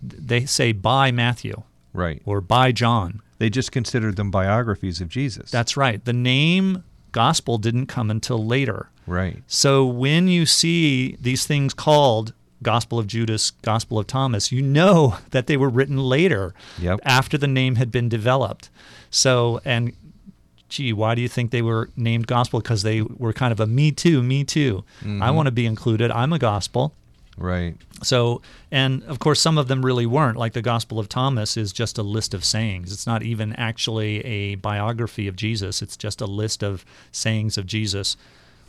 [0.02, 2.22] they say by Matthew Right.
[2.24, 3.20] or by John.
[3.38, 5.50] They just considered them biographies of Jesus.
[5.50, 6.04] That's right.
[6.04, 8.90] The name Gospel didn't come until later.
[9.06, 9.42] right.
[9.46, 15.18] So when you see these things called Gospel of Judas, Gospel of Thomas, you know
[15.30, 17.00] that they were written later Yep.
[17.04, 18.70] after the name had been developed.
[19.10, 19.92] So, and
[20.68, 22.60] gee, why do you think they were named Gospel?
[22.60, 24.84] Because they were kind of a me too, me too.
[25.02, 25.34] I mm-hmm.
[25.34, 26.10] want to be included.
[26.10, 26.92] I'm a Gospel.
[27.38, 27.76] Right.
[28.02, 30.36] So, and of course, some of them really weren't.
[30.36, 32.92] Like the Gospel of Thomas is just a list of sayings.
[32.92, 37.66] It's not even actually a biography of Jesus, it's just a list of sayings of
[37.66, 38.16] Jesus.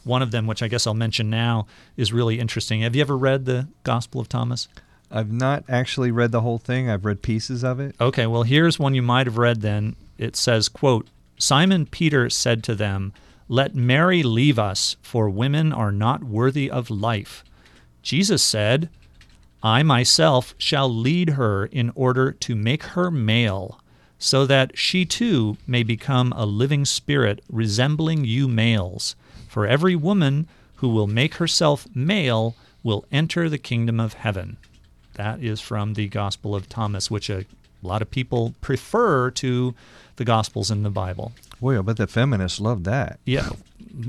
[0.04, 2.82] One of them, which I guess I'll mention now, is really interesting.
[2.82, 4.68] Have you ever read the Gospel of Thomas?
[5.12, 6.90] I've not actually read the whole thing.
[6.90, 7.96] I've read pieces of it.
[8.00, 9.96] Okay, well, here's one you might have read then.
[10.18, 11.08] It says, quote,
[11.38, 13.14] Simon Peter said to them,
[13.48, 17.44] Let Mary leave us, for women are not worthy of life.
[18.02, 18.90] Jesus said,
[19.64, 23.82] I myself shall lead her in order to make her male,
[24.18, 29.16] so that she too may become a living spirit resembling you males.
[29.50, 34.58] For every woman who will make herself male will enter the kingdom of heaven.
[35.16, 37.46] That is from the Gospel of Thomas, which a
[37.82, 39.74] lot of people prefer to
[40.18, 41.34] the Gospels in the Bible.
[41.60, 43.20] Well, I bet the feminists love that.
[43.26, 43.50] Yeah.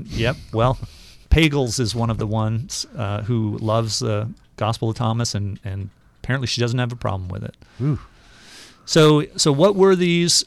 [0.05, 0.37] yep.
[0.53, 0.77] Well,
[1.31, 5.89] Pagels is one of the ones uh, who loves the Gospel of Thomas, and, and
[6.23, 7.57] apparently she doesn't have a problem with it.
[7.81, 7.99] Ooh.
[8.85, 10.45] So, so what were these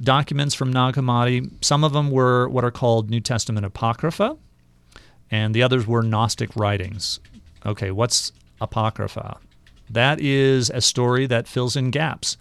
[0.00, 1.50] documents from Nag Hammadi?
[1.64, 4.36] Some of them were what are called New Testament Apocrypha,
[5.30, 7.20] and the others were Gnostic writings.
[7.64, 9.38] Okay, what's Apocrypha?
[9.90, 12.36] That is a story that fills in gaps.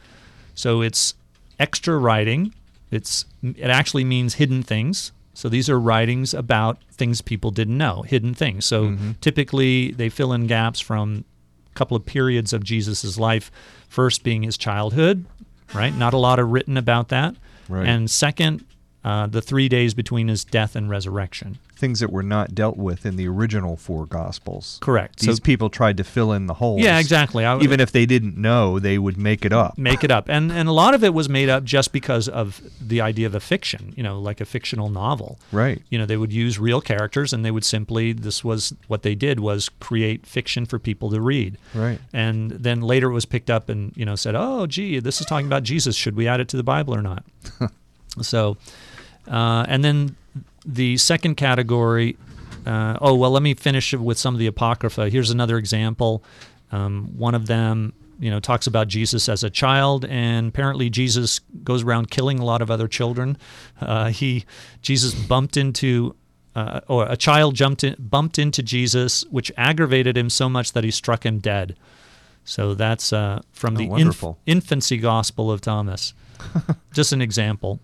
[0.56, 1.14] So it's
[1.60, 2.54] extra writing.
[2.92, 5.12] It's it actually means hidden things.
[5.34, 8.66] So these are writings about things people didn't know, hidden things.
[8.66, 9.12] So mm-hmm.
[9.20, 11.26] typically they fill in gaps from
[11.70, 13.52] a couple of periods of Jesus' life.
[13.90, 15.26] First being his childhood,
[15.74, 15.94] right?
[15.94, 17.36] Not a lot of written about that.
[17.70, 17.88] Right.
[17.88, 18.66] And second,
[19.06, 21.60] uh, the three days between his death and resurrection.
[21.76, 24.80] Things that were not dealt with in the original four gospels.
[24.82, 25.20] Correct.
[25.20, 26.82] These so people tried to fill in the holes.
[26.82, 27.46] yeah, exactly.
[27.46, 29.78] I, Even if they didn't know, they would make it up.
[29.78, 32.62] make it up, and and a lot of it was made up just because of
[32.82, 33.94] the idea of a fiction.
[33.96, 35.38] You know, like a fictional novel.
[35.52, 35.84] Right.
[35.90, 39.14] You know, they would use real characters, and they would simply this was what they
[39.14, 41.60] did was create fiction for people to read.
[41.76, 42.00] Right.
[42.12, 45.28] And then later it was picked up and you know said, oh, gee, this is
[45.28, 45.96] talking about Jesus.
[45.96, 47.24] Should we add it to the Bible or not?
[48.22, 48.58] so,
[49.28, 50.16] uh, and then
[50.66, 52.18] the second category.
[52.66, 55.10] Uh, oh well, let me finish with some of the apocrypha.
[55.10, 56.24] Here's another example.
[56.72, 61.42] Um, one of them, you know, talks about Jesus as a child, and apparently Jesus
[61.64, 63.38] goes around killing a lot of other children.
[63.80, 64.46] Uh, he
[64.82, 66.16] Jesus bumped into.
[66.56, 70.86] Uh, or a child jumped in, bumped into Jesus, which aggravated him so much that
[70.86, 71.76] he struck him dead.
[72.46, 76.14] So that's uh, from Oh, the inf- infancy gospel of Thomas.
[76.94, 77.82] Just an example.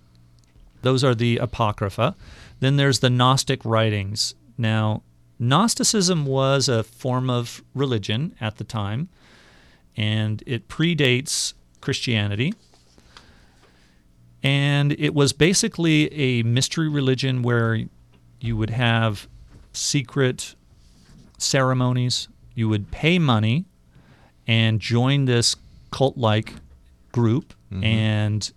[0.82, 2.16] Those are the Apocrypha.
[2.60, 4.36] Then there's the Gnostic writings.
[4.58, 5.04] Now,
[5.40, 9.10] Gnosticism was a form of religion at the time,
[9.98, 12.54] and it predates Christianity.
[14.44, 17.86] And it was basically a mystery religion where
[18.40, 19.28] you would have
[19.74, 20.56] secret
[21.38, 23.66] ceremonies, you would pay money
[24.48, 25.56] and join this
[25.92, 26.54] cult like
[27.12, 27.84] group mm-hmm.
[27.84, 28.52] and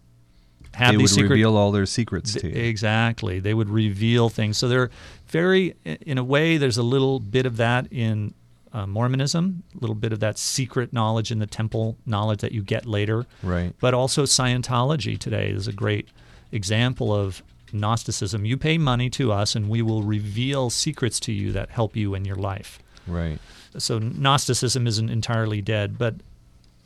[0.74, 2.54] have they these would secret reveal all their secrets to you.
[2.54, 3.40] Exactly.
[3.40, 4.58] They would reveal things.
[4.58, 4.90] So they're
[5.28, 8.34] very, in a way, there's a little bit of that in
[8.72, 12.62] uh, Mormonism, a little bit of that secret knowledge in the temple knowledge that you
[12.62, 13.24] get later.
[13.42, 13.72] Right.
[13.80, 16.08] But also Scientology today is a great
[16.50, 18.44] example of Gnosticism.
[18.44, 22.14] You pay money to us, and we will reveal secrets to you that help you
[22.14, 22.78] in your life.
[23.06, 23.38] Right.
[23.78, 26.14] So Gnosticism isn't entirely dead, but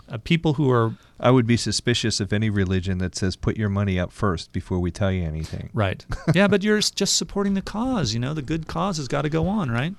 [0.09, 3.69] uh, people who are I would be suspicious of any religion that says put your
[3.69, 5.71] money up first before we tell you anything.
[5.75, 8.15] right, yeah, but you're just supporting the cause.
[8.15, 9.95] You know, the good cause has got to go on, right?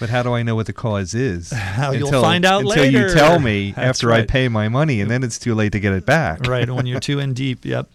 [0.00, 1.50] But how do I know what the cause is?
[1.52, 5.10] How you'll find out until you tell me That's after I pay my money, and
[5.10, 6.46] then it's too late to get it back.
[6.46, 7.88] right when you're too in deep yep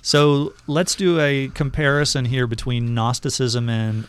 [0.00, 4.06] so let's do a comparison here between gnosticism and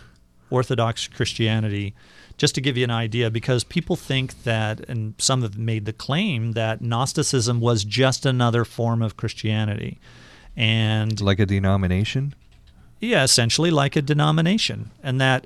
[0.50, 1.94] orthodox christianity
[2.40, 5.94] just to give you an idea because people think that and some have made the
[5.94, 10.00] claim that gnosticism was just another form of christianity
[10.58, 12.34] and Like a denomination.
[13.00, 15.46] yeah essentially like a denomination and that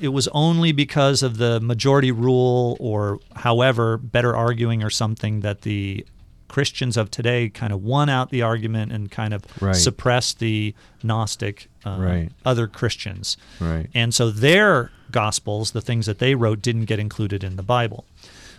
[0.00, 5.62] it was only because of the majority rule or however better arguing or something that
[5.62, 6.04] the
[6.48, 9.74] Christians of today kind of won out the argument and kind of Right.
[9.74, 12.30] suppressed the Gnostic uh, Right.
[12.44, 13.36] other Christians.
[13.60, 13.88] Right.
[13.94, 18.04] And so their gospels, the things that they wrote, didn't get included in the Bible.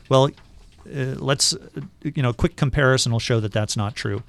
[0.10, 0.26] Well,
[0.88, 1.56] uh, let's,
[2.04, 4.24] you know, a quick comparison will show that that's not true.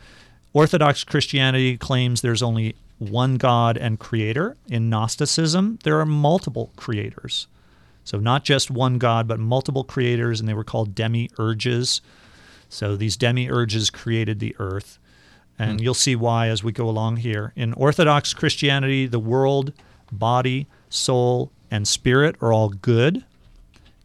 [0.52, 4.56] Orthodox Christianity claims there's only one God and creator.
[4.68, 7.46] In Gnosticism, there are multiple creators.
[8.04, 12.00] So not just one God, but multiple creators, and they were called demiurges.
[12.68, 14.98] So these demiurges created the earth.
[15.58, 17.52] And you'll see why as we go along here.
[17.56, 19.72] In Orthodox Christianity, the world,
[20.12, 23.24] body, soul, and spirit are all good.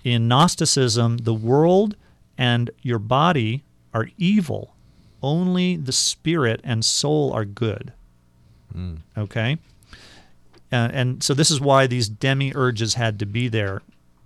[0.03, 1.95] In Gnosticism, the world
[2.37, 4.73] and your body are evil.
[5.21, 7.91] Only the spirit and soul are good.
[9.17, 9.57] Okay?
[10.71, 13.81] Uh, and so this is why these demiurges had to be there.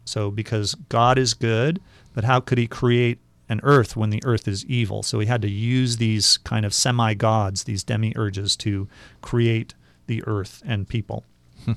[0.06, 1.82] So because God is good,
[2.14, 3.18] but how could he create
[3.48, 5.04] an earth when the earth is evil?
[5.04, 8.88] So he had to use these kind of semi-gods, these demiurges to
[9.22, 9.74] create
[10.08, 11.24] the earth and people.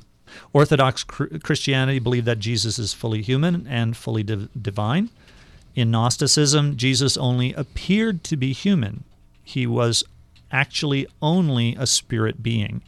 [0.52, 5.10] Orthodox Christianity believed that Jesus is fully human and fully div- divine.
[5.74, 9.04] In Gnosticism, Jesus only appeared to be human.
[9.44, 10.04] He was
[10.50, 12.82] actually only a spirit being.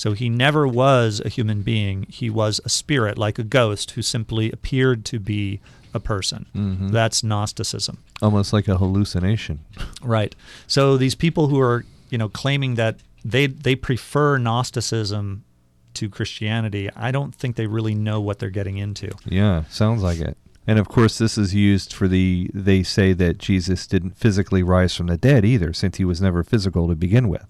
[0.00, 2.06] So he never was a human being.
[2.08, 5.60] He was a spirit, like a ghost, who simply appeared to be
[5.92, 6.46] a person.
[6.56, 6.88] Mm-hmm.
[6.88, 7.98] That's Gnosticism.
[8.22, 9.60] Almost like a hallucination.
[10.02, 10.34] Right.
[10.66, 15.44] So these people who are, you know, claiming that they they prefer Gnosticism
[15.92, 19.10] to Christianity, I don't think they really know what they're getting into.
[19.26, 20.38] Yeah, sounds like it.
[20.66, 22.50] And of course, this is used for the.
[22.54, 26.42] They say that Jesus didn't physically rise from the dead either, since he was never
[26.42, 27.44] physical to begin with.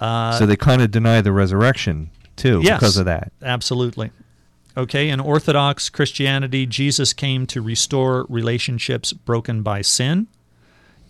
[0.00, 3.32] Uh, so they kind of deny the resurrection too yes, because of that.
[3.42, 4.10] Absolutely.
[4.76, 10.28] Okay, in Orthodox Christianity, Jesus came to restore relationships broken by sin.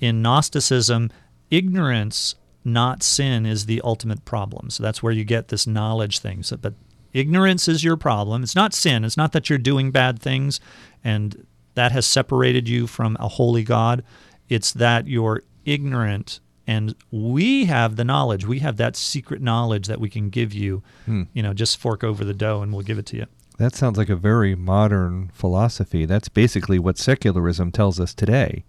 [0.01, 1.11] In Gnosticism,
[1.51, 4.71] ignorance, not sin, is the ultimate problem.
[4.71, 6.43] So that's where you get this knowledge thing.
[6.43, 6.75] So, but
[7.13, 8.43] ignorance is your problem.
[8.43, 9.05] It's not sin.
[9.05, 10.61] It's not that you're doing bad things
[11.05, 14.03] and that has separated you from a holy God.
[14.49, 18.47] It's that you're ignorant and we have the knowledge.
[18.47, 20.83] We have that secret knowledge that we can give you.
[21.07, 21.23] Hmm.
[21.33, 23.27] You know, just fork over the dough and we'll give it to you.
[23.57, 26.05] That sounds like a very modern philosophy.
[26.05, 28.65] That's basically what secularism tells us today.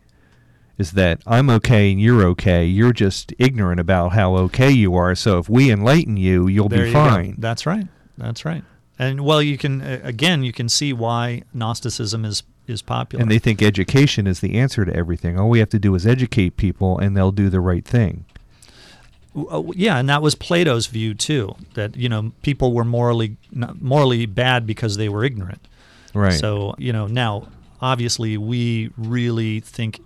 [0.77, 2.65] Is that I'm okay and you're okay.
[2.65, 5.13] You're just ignorant about how okay you are.
[5.13, 7.03] So if we enlighten you, you'll There be you go.
[7.09, 7.35] fine.
[7.37, 7.87] That's right.
[8.17, 8.63] That's right.
[8.97, 13.21] And well, you can again, you can see why Gnosticism is is popular.
[13.21, 15.39] And they think education is the answer to everything.
[15.39, 18.25] All we have to do is educate people, and they'll do the right thing.
[19.35, 21.55] Uh, yeah, and that was Plato's view too.
[21.73, 25.67] That you know people were morally morally bad because they were ignorant.
[26.13, 26.33] Right.
[26.33, 27.47] So you know now,
[27.81, 30.01] obviously, we really think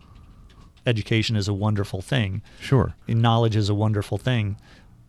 [0.86, 2.42] education is a wonderful thing.
[2.60, 2.96] Sure.
[3.08, 4.58] And knowledge is a wonderful thing,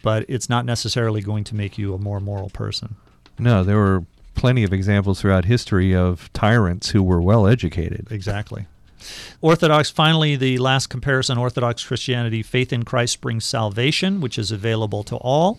[0.02, 2.96] but it's not necessarily going to make you a more moral person.
[3.38, 8.06] No, there were plenty of examples throughout history of tyrants who were well educated.
[8.10, 8.66] Exactly.
[9.40, 15.02] Orthodox, finally, the last comparison Orthodox Christianity, faith in Christ brings salvation, which is available
[15.04, 15.58] to all.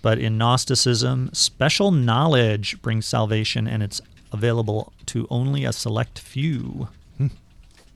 [0.00, 4.00] But in Gnosticism, special knowledge brings salvation, and it's
[4.32, 6.88] available to only a select few.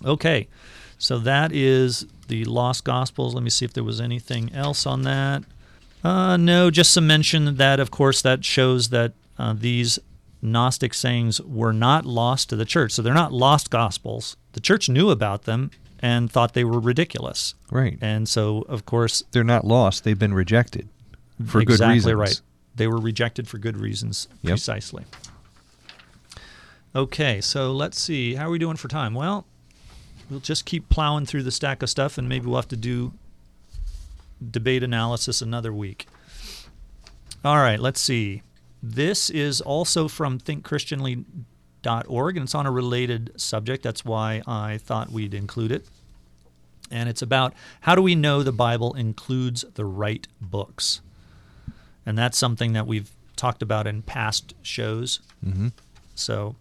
[0.05, 0.47] Okay,
[0.99, 3.35] so that is the Lost Gospels.
[3.35, 5.43] Let me see if there was anything else on that.
[6.05, 9.99] Uh, no, just some mention that, of course, that shows that uh, these
[10.43, 12.93] Gnostic sayings were not lost to the church.
[12.93, 14.37] So they're not lost Gospels.
[14.53, 15.71] The church knew about them
[16.01, 17.55] and thought they were ridiculous.
[17.71, 17.99] Right.
[18.01, 20.05] And so, of course, They're not lost.
[20.05, 20.89] They've been rejected
[21.45, 21.81] for good reasons.
[21.97, 22.41] exactly right.
[22.77, 24.51] They were rejected for good reasons, Yep.
[24.53, 25.05] precisely.
[26.95, 28.35] Okay, so let's see.
[28.35, 29.15] How are we doing for time?
[29.15, 29.45] Well,
[30.31, 33.13] we'll just keep plowing through the stack of stuff, and maybe we'll have to do
[34.51, 36.07] debate analysis another week.
[37.45, 38.43] All right, let's see.
[38.83, 43.83] This is also from thinkchristianly.org, and it's on a related subject.
[43.83, 45.87] That's why I thought we'd include it.
[46.91, 51.01] And it's about how do we know the Bible includes the right books?
[52.07, 55.21] And that's something that we've talked about in past shows.
[55.45, 55.69] Mm-hmm.
[56.15, 56.57] So,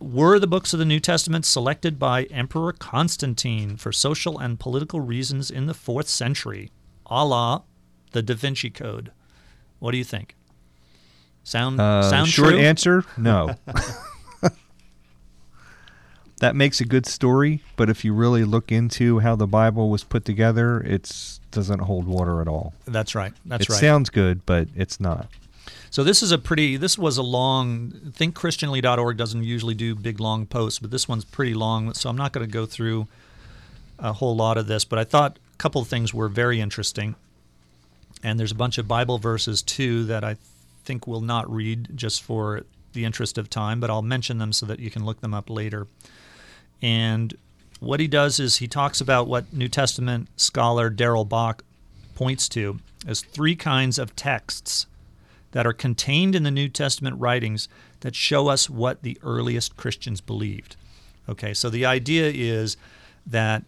[0.00, 5.00] were the books of the New Testament selected by Emperor Constantine for social and political
[5.00, 6.72] reasons in the fourth century,
[7.06, 7.62] a la
[8.10, 9.12] the Da Vinci Code?
[9.78, 10.34] What do you think?
[11.44, 12.58] Sound Uh, sound short true?
[12.60, 13.54] answer: No.
[16.40, 20.02] that makes a good story, but if you really look into how the Bible was
[20.02, 22.74] put together, it doesn't hold water at all.
[22.86, 23.32] That's right.
[23.44, 23.80] That's it right.
[23.80, 25.28] sounds good, but it's not.
[25.90, 26.76] So this is a pretty.
[26.76, 27.90] This was a long.
[28.18, 31.92] ThinkChristianly.org doesn't usually do big long posts, but this one's pretty long.
[31.94, 33.06] So I'm not going to go through
[33.98, 37.14] a whole lot of this, but I thought a couple of things were very interesting.
[38.24, 40.36] And there's a bunch of Bible verses too that I
[40.84, 42.62] think we'll not read just for
[42.92, 45.48] the interest of time, but I'll mention them so that you can look them up
[45.48, 45.86] later.
[46.80, 47.34] And
[47.80, 51.64] what he does is he talks about what New Testament scholar Darrell Bock
[52.14, 54.86] points to as three kinds of texts
[55.52, 57.68] that are contained in the New Testament writings
[58.00, 60.76] that show us what the earliest Christians believed.
[61.28, 62.76] Okay, so the idea is
[63.26, 63.62] that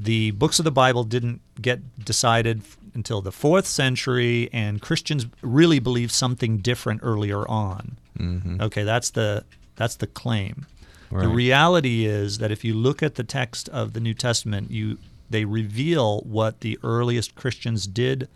[0.00, 2.62] the books of the Bible didn't get decided
[2.96, 7.98] until the fourth century, and Christians really believed something different earlier on.
[8.18, 8.60] Mm-hmm.
[8.60, 9.44] Okay, that's the
[9.76, 10.66] that's the claim.
[11.12, 14.98] The reality is that if you look at the text of the New Testament, you
[15.30, 18.28] they reveal what the earliest Christians did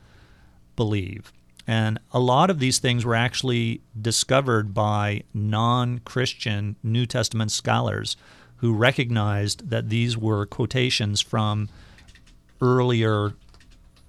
[0.77, 1.33] believe.
[1.67, 8.17] And a lot of these things were actually discovered by non Christian New Testament scholars
[8.57, 11.69] who recognized that these were quotations from
[12.61, 13.33] earlier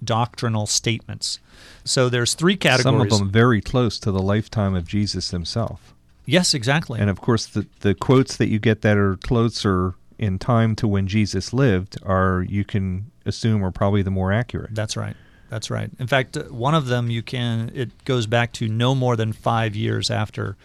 [0.04, 1.38] doctrinal statements.
[1.84, 2.82] So there's three categories.
[2.84, 5.94] Some of them very close to the lifetime of Jesus himself.
[6.24, 7.00] Yes, exactly.
[7.00, 10.86] And of course, the, the quotes that you get that are closer in time to
[10.86, 14.74] when Jesus lived are, you can assume, are probably the more accurate.
[14.74, 15.16] That's right.
[15.48, 15.90] That's right.
[15.98, 19.32] In fact, uh, one of them you can it goes back to no more than
[19.32, 20.56] 5 years after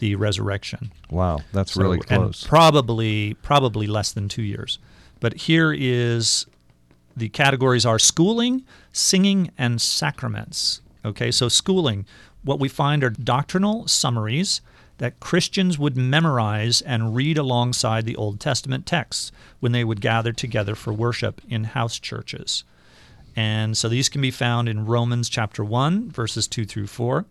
[0.00, 0.92] the resurrection.
[1.10, 2.44] Wow, that's So- really and close.
[2.46, 4.78] probably probably less than 2 years.
[5.20, 6.44] But here is
[7.18, 10.80] the categories are schooling, singing and sacraments.
[11.04, 11.30] Okay?
[11.30, 12.06] So schooling,
[12.42, 14.60] what we find are doctrinal summaries
[14.98, 20.32] that Christians would memorize and read alongside the Old Testament texts when they would gather
[20.32, 22.64] together for worship in house churches.
[23.36, 27.24] And so these can be found in Romans chapter 1, verses 2 through 4,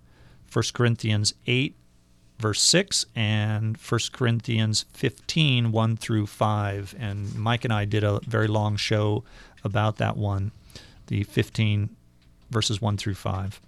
[0.54, 1.76] 1 Corinthians 8,
[2.40, 6.96] verse 6, and 1 Corinthians 15, 1 through 5.
[6.98, 9.26] And Mike and I did a very long show
[9.64, 10.52] about that one,
[11.08, 11.90] the 15
[12.50, 13.62] verses 1 through 5.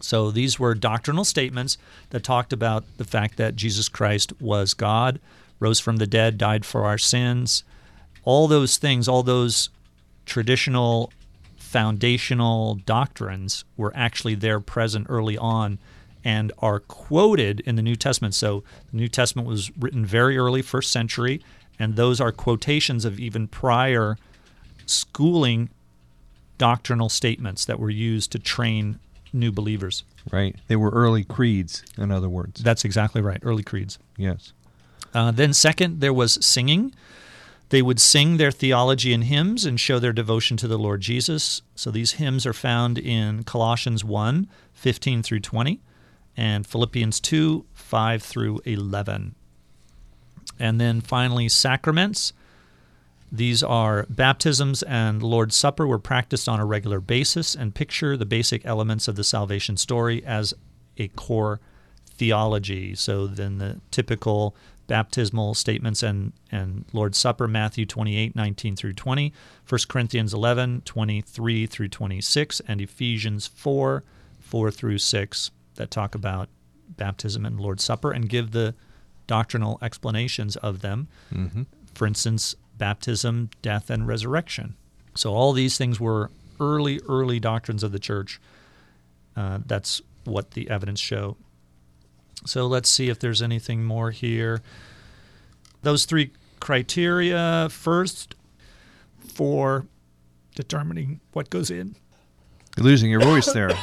[0.00, 1.76] So these were doctrinal statements
[2.10, 5.20] that talked about the fact that Jesus Christ was God,
[5.58, 7.64] rose from the dead, died for our sins.
[8.24, 9.68] All those things, all those
[10.24, 11.12] traditional
[11.56, 15.78] foundational doctrines were actually there present early on
[16.24, 18.34] and are quoted in the New Testament.
[18.34, 21.40] So the New Testament was written very early, first century,
[21.78, 24.16] and those are quotations of even prior
[24.90, 25.70] schooling
[26.58, 28.98] doctrinal statements that were used to train
[29.32, 30.04] new believers.
[30.30, 30.56] right.
[30.68, 32.62] They were early creeds, in other words.
[32.62, 33.98] That's exactly right, early creeds.
[34.16, 34.52] yes.
[35.12, 36.94] Uh, then, second, there was singing.
[37.70, 41.62] They would sing their theology in hymns and show their devotion to the Lord Jesus.
[41.74, 45.80] So these hymns are found in Colossians 1 15 through 20
[46.36, 49.34] and Philippians 2 5 through 11.
[50.58, 52.32] And then finally, sacraments.
[53.32, 58.26] These are baptisms and Lord's Supper were practiced on a regular basis and picture the
[58.26, 60.52] basic elements of the salvation story as
[60.96, 61.60] a core
[62.06, 62.94] theology.
[62.94, 64.56] So then the typical
[64.88, 69.32] baptismal statements and, and Lord's Supper, Matthew 28, 19 through 20,
[69.68, 74.02] 1 Corinthians 11, 23 through 26, and Ephesians 4,
[74.40, 76.48] 4 through 6 that talk about
[76.88, 78.74] baptism and Lord's Supper and give the
[79.28, 81.06] doctrinal explanations of them.
[81.32, 81.62] Mm-hmm.
[81.94, 84.74] For instance, baptism, death, and resurrection.
[85.14, 88.40] So all these things were early, early doctrines of the church.
[89.36, 91.36] Uh, that's what the evidence show.
[92.46, 94.62] So let's see if there's anything more here.
[95.82, 98.34] Those three criteria first
[99.34, 99.86] for
[100.54, 101.94] determining what goes in.
[102.76, 103.70] You're losing your voice there.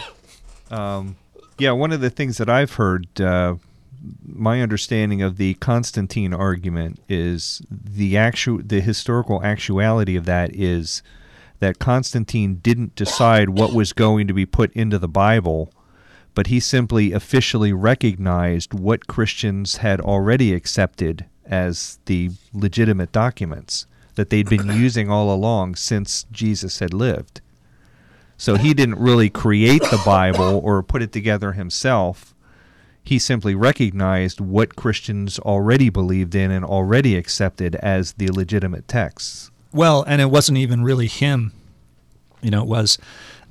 [0.69, 1.15] Um,
[1.57, 3.55] yeah, one of the things that I've heard, uh,
[4.25, 11.01] my understanding of the Constantine argument is the actual, the historical actuality of that is
[11.59, 15.71] that Constantine didn't decide what was going to be put into the Bible,
[16.35, 24.29] but he simply officially recognized what Christians had already accepted as the legitimate documents that
[24.29, 27.41] they'd been using all along since Jesus had lived.
[28.37, 32.35] So he didn't really create the Bible or put it together himself.
[33.07, 39.49] He simply recognized what Christians already believed in and already accepted as the legitimate texts.
[39.71, 41.53] Well, and it wasn't even really him.
[42.41, 42.97] You know, it was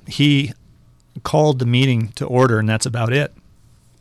[0.05, 0.53] he
[1.23, 3.33] called the meeting to order, and that's about it.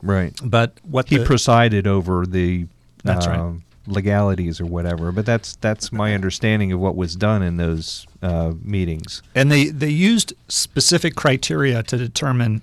[0.03, 0.39] Right.
[0.45, 2.67] But what He the, presided over the
[3.03, 3.39] That's right.
[3.39, 5.11] um, legalities or whatever.
[5.11, 9.23] But that's that's my understanding of what was done in those uh, meetings.
[9.35, 12.61] and they they used specific criteria to determine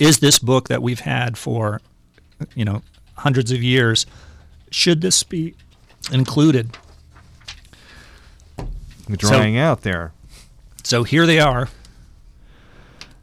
[0.00, 1.80] is this book that we've had for,
[2.56, 2.82] you know,
[3.18, 4.06] hundreds of years,
[4.70, 5.54] should this be
[6.10, 6.76] included?
[9.08, 10.12] Drying out there.
[10.82, 11.68] So here they are.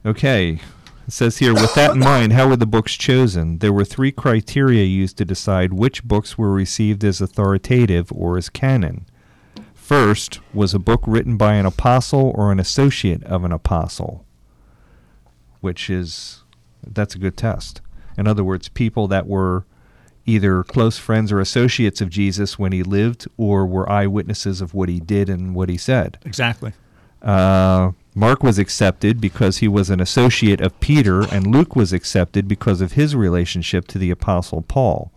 [0.06, 0.62] Okay.
[1.08, 3.60] It says here, with that in mind, how were the books chosen?
[3.60, 8.50] There were three criteria used to decide which books were received as authoritative or as
[8.50, 9.06] canon.
[9.74, 14.26] First, was a book written by an apostle or an associate of an apostle?
[15.62, 16.44] Which is,
[16.94, 17.82] that's a good test.
[18.18, 19.66] In other words, people that were
[20.26, 24.90] either close friends or associates of Jesus when he lived or were eyewitnesses of what
[24.90, 26.18] he did and what he said.
[26.26, 26.74] Exactly.
[27.22, 32.48] Uh, Mark was accepted because he was an associate of Peter, and Luke was accepted
[32.48, 35.12] because of his relationship to the Apostle Paul.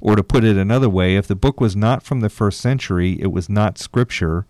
[0.00, 3.16] Or to put it another way, if the book was not from the first century,
[3.20, 4.46] it was not scripture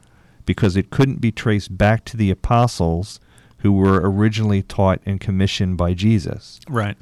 [0.46, 3.20] because it couldn't be traced back to the apostles
[3.62, 6.60] who were originally taught and commissioned by Jesus.
[6.68, 6.96] Right.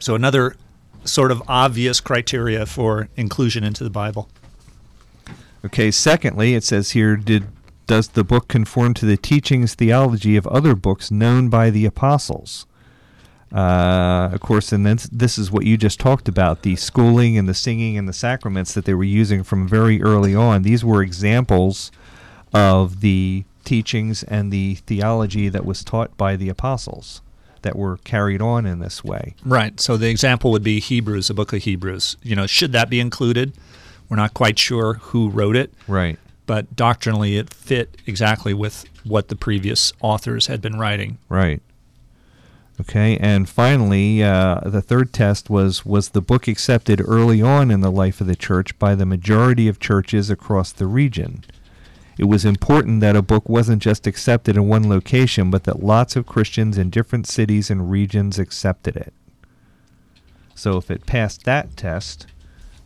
[0.00, 0.56] So another
[1.04, 4.28] sort of obvious criteria for inclusion into the Bible.
[5.64, 7.44] Okay, secondly, it says here did
[7.86, 12.66] does the book conform to the teachings theology of other books known by the apostles?
[13.52, 17.48] Uh, of course, and then this is what you just talked about the schooling and
[17.48, 20.62] the singing and the sacraments that they were using from very early on.
[20.62, 21.92] These were examples
[22.52, 27.20] of the teachings and the theology that was taught by the apostles
[27.62, 29.34] that were carried on in this way.
[29.44, 29.80] Right.
[29.80, 32.16] So the example would be Hebrews, the book of Hebrews.
[32.22, 33.54] You know, should that be included?
[34.08, 36.18] We're not quite sure who wrote it, Right.
[36.46, 41.16] but doctrinally it fit exactly with what the previous authors had been writing.
[41.30, 41.62] Right.
[42.80, 47.80] Okay, and finally, uh, the third test was was the book accepted early on in
[47.82, 51.44] the life of the church by the majority of churches across the region.
[52.18, 56.16] It was important that a book wasn't just accepted in one location, but that lots
[56.16, 59.12] of Christians in different cities and regions accepted it.
[60.54, 62.26] So if it passed that test,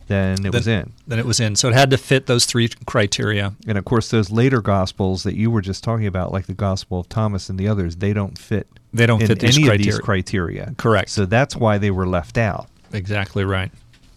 [0.07, 0.93] then it was in.
[1.05, 1.55] Then it was in.
[1.55, 3.53] So it had to fit those three criteria.
[3.67, 6.99] And of course, those later gospels that you were just talking about, like the Gospel
[7.01, 8.67] of Thomas and the others, they don't fit.
[8.91, 10.73] They don't fit any of these criteria.
[10.77, 11.11] Correct.
[11.11, 12.67] So that's why they were left out.
[12.91, 13.71] Exactly right.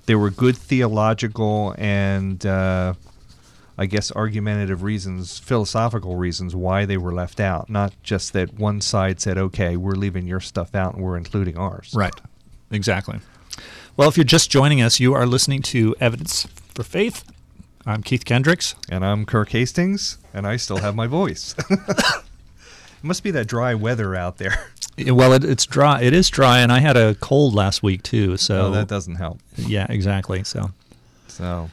[0.07, 2.95] They were good theological and, uh,
[3.79, 7.71] I guess, argumentative reasons, philosophical reasons why they were left out.
[7.71, 11.57] Not just that one side said, "Okay, we're leaving your stuff out and we're including
[11.57, 12.15] ours." Right.
[12.71, 13.21] Exactly.
[13.97, 17.25] Well, if you're just joining us, you are listening to Evidence for Faith.
[17.85, 18.75] I'm Keith Kendricks.
[18.89, 21.55] And I'm Kirk Hastings, and I still have my voice.
[21.71, 22.23] it
[23.03, 24.67] must be that dry weather out there.
[25.07, 26.03] Well, it, it's dry.
[26.03, 28.37] It is dry, and I had a cold last week too.
[28.37, 29.41] So Oh, that doesn't help.
[29.57, 30.45] yeah, exactly.
[30.45, 30.71] So
[31.29, 31.71] So,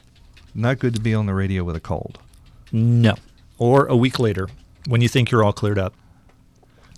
[0.59, 2.19] not good to be on the radio with a cold.
[2.71, 3.15] no,
[3.57, 4.47] or a week later
[4.87, 5.93] when you think you're all cleared up.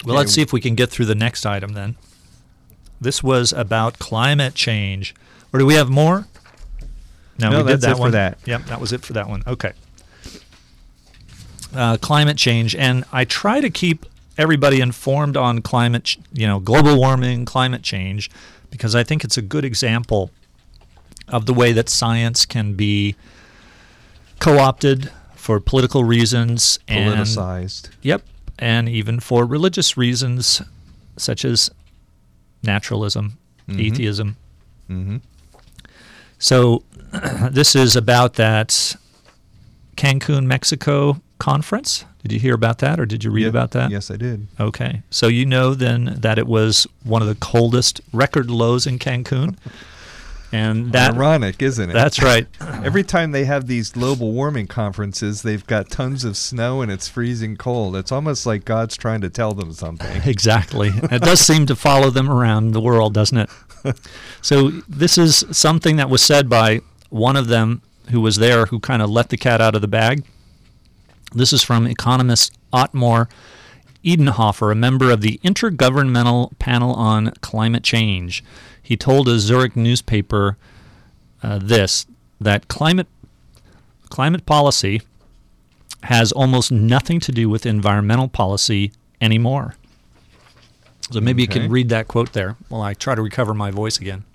[0.03, 0.17] Well, Okay.
[0.19, 1.95] let's see if we can get through the next item then.
[2.99, 5.15] This was about climate change.
[5.53, 6.27] Or do we have more?
[7.39, 8.11] No, No, we did that it for one.
[8.11, 8.37] that.
[8.45, 9.43] Yep, that was it for that one.
[9.47, 9.71] Okay.
[11.73, 14.05] Uh, climate change, and I try to keep
[14.37, 18.29] everybody informed on climate, ch- you know, global warming, climate change,
[18.69, 20.31] because I think it's a good example
[21.29, 23.15] of the way that science can be
[24.41, 27.89] co-opted for political reasons and Politicized.
[28.01, 28.23] Yep,
[28.59, 30.61] and even for religious reasons
[31.15, 31.69] such as
[32.63, 33.37] naturalism,
[33.69, 34.35] atheism.
[34.89, 35.17] Mm-hmm.
[36.39, 36.83] So
[37.51, 38.95] this is about that
[39.95, 42.05] Cancun, Mexico conference.
[42.21, 43.89] Did you hear about that or did you read about that?
[43.89, 44.47] Yes, I did.
[44.59, 45.01] Okay.
[45.09, 49.57] So you know then that it was one of the coldest record lows in Cancun.
[50.51, 51.93] And that Ironic, isn't it?
[51.93, 52.47] that's right.
[52.61, 57.07] Every time they have these global warming conferences, they've got tons of snow and it's
[57.07, 57.95] freezing cold.
[57.95, 60.21] It's almost like God's trying to tell them something.
[60.31, 60.91] Exactly.
[60.93, 63.49] It does seem to follow them around the world, doesn't it?
[64.41, 67.81] So this is something that was said by one of them
[68.11, 70.23] who was there who kind of let the cat out of the bag.
[71.33, 73.27] This is from economist Otmar
[74.03, 78.43] Edenhofer, a member of the Intergovernmental Panel on Climate Change.
[78.91, 80.57] He told a Zurich newspaper
[81.41, 82.05] uh, this
[82.41, 83.07] that climate
[84.09, 85.01] climate policy
[86.03, 89.75] has almost nothing to do with environmental policy anymore.
[91.09, 93.97] So maybe you can read that quote there while I try to recover my voice
[93.97, 94.25] again.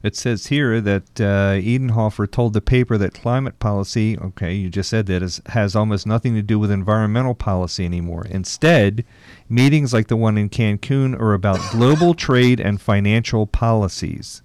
[0.00, 4.90] It says here that uh, Edenhofer told the paper that climate policy, okay, you just
[4.90, 8.24] said that, is, has almost nothing to do with environmental policy anymore.
[8.30, 9.04] Instead,
[9.48, 14.40] meetings like the one in Cancun are about global trade and financial policies.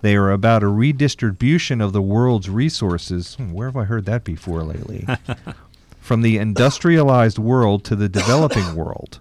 [0.00, 3.34] They are about a redistribution of the world's resources.
[3.34, 5.06] Hmm, where have I heard that before lately?
[6.00, 9.20] From the industrialized world to the developing world.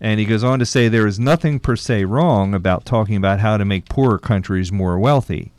[0.00, 3.40] And he goes on to say there is nothing per se wrong about talking about
[3.40, 5.52] how to make poorer countries more wealthy.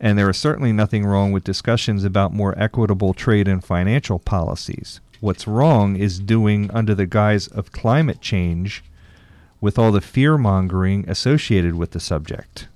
[0.00, 5.00] And there is certainly nothing wrong with discussions about more equitable trade and financial policies.
[5.20, 8.82] What's wrong is doing under the guise of climate change
[9.60, 12.68] with all the fear mongering associated with the subject.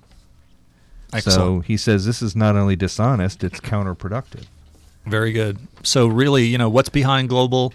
[1.19, 4.45] So he says this is not only dishonest, it's counterproductive.
[5.05, 5.57] Very good.
[5.81, 7.73] So, really, you know, what's behind global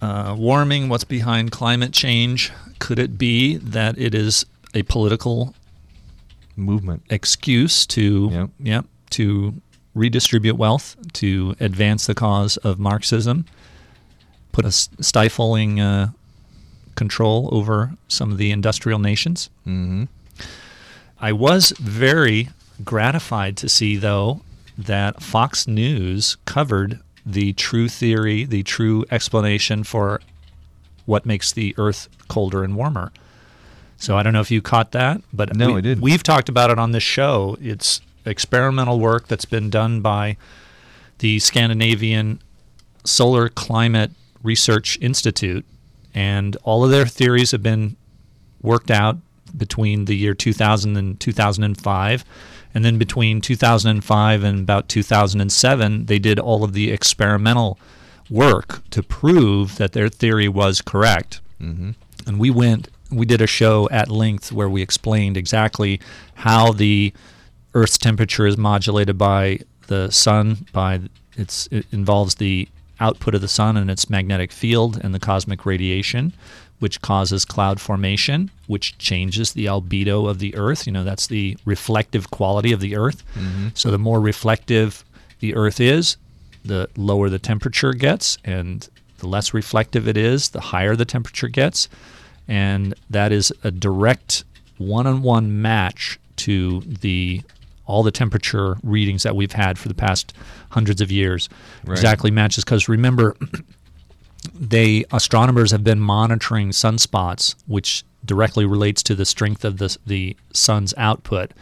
[0.00, 0.88] uh, warming?
[0.88, 2.52] What's behind climate change?
[2.78, 5.54] Could it be that it is a political
[6.56, 7.02] Movement.
[7.10, 8.50] excuse to, Yep.
[8.60, 9.54] yep, to
[9.94, 13.44] redistribute wealth, to advance the cause of Marxism,
[14.52, 16.10] put a stifling uh,
[16.94, 19.50] control over some of the industrial nations?
[19.66, 20.04] Mm-hmm.
[21.20, 22.48] I was very
[22.84, 24.40] gratified to see, though,
[24.78, 30.20] that Fox News covered the true theory, the true explanation for
[31.06, 33.12] what makes the Earth colder and warmer.
[33.96, 36.02] So I don't know if you caught that, but No, we, I didn't.
[36.02, 37.56] We've talked about it on this show.
[37.60, 40.36] It's experimental work that's been done by
[41.18, 42.40] the Scandinavian
[43.04, 44.10] Solar Climate
[44.42, 45.66] Research Institute,
[46.14, 47.96] and all of their theories have been
[48.62, 49.18] worked out
[49.56, 52.24] between the year 2000 and 2005.
[52.74, 57.78] And then between 2005 and about 2007, they did all of the experimental
[58.28, 61.40] work to prove that their theory was correct.
[61.60, 61.90] Mm-hmm.
[62.26, 66.00] And we went, we did a show at length where we explained exactly
[66.34, 67.12] how the
[67.74, 71.00] Earth's temperature is modulated by the sun, by
[71.36, 72.68] its, it involves the
[73.00, 76.32] output of the sun and its magnetic field and the cosmic radiation,
[76.80, 80.86] which causes cloud formation, which changes the albedo of the Earth.
[80.86, 83.22] You know, that's the reflective quality of the Earth.
[83.34, 83.68] Mm-hmm.
[83.74, 85.04] So the more reflective
[85.38, 86.16] the Earth is,
[86.64, 91.48] the lower the temperature gets, and the less reflective it is, the higher the temperature
[91.48, 91.88] gets.
[92.48, 94.44] And that is a direct
[94.78, 97.42] one-on-one match to the
[97.86, 100.32] all the temperature readings that we've had for the past
[100.70, 101.48] hundreds of years.
[101.88, 103.36] Exactly matches because remember
[104.54, 110.36] they astronomers have been monitoring sunspots, which directly relates to the strength of the the
[110.52, 111.52] sun's output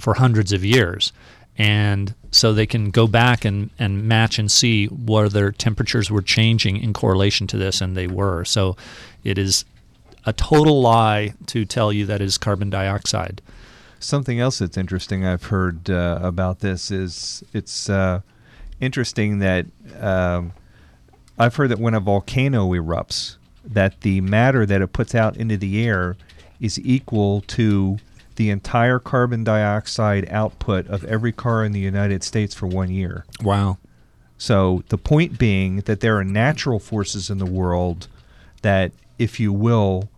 [0.00, 1.12] for hundreds of years,
[1.58, 6.22] and so they can go back and and match and see whether their temperatures were
[6.22, 8.44] changing in correlation to this, and they were.
[8.44, 8.76] So,
[9.24, 9.64] it is
[10.24, 13.40] a total lie to tell you that is carbon dioxide.
[13.98, 18.20] Something else that's interesting I've heard uh, about this is it's uh,
[18.80, 19.66] interesting that
[19.98, 20.52] um,
[21.38, 25.56] I've heard that when a volcano erupts, that the matter that it puts out into
[25.56, 26.16] the air
[26.60, 27.98] is equal to
[28.36, 33.24] the entire carbon dioxide output of every car in the United States for one year.
[33.42, 33.78] Wow.
[34.38, 38.08] So the point being that there are natural forces in the world
[38.62, 40.10] that, if you will,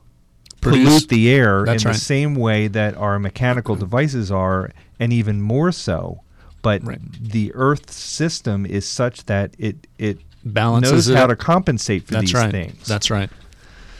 [0.61, 5.41] pollute the air in That's the same way that our mechanical devices are, and even
[5.41, 6.23] more so.
[6.63, 6.99] But Right.
[7.21, 12.27] the Earth system is such that it it Balances knows how to compensate for That's
[12.27, 12.51] these right.
[12.51, 12.87] things.
[12.87, 13.31] That's right.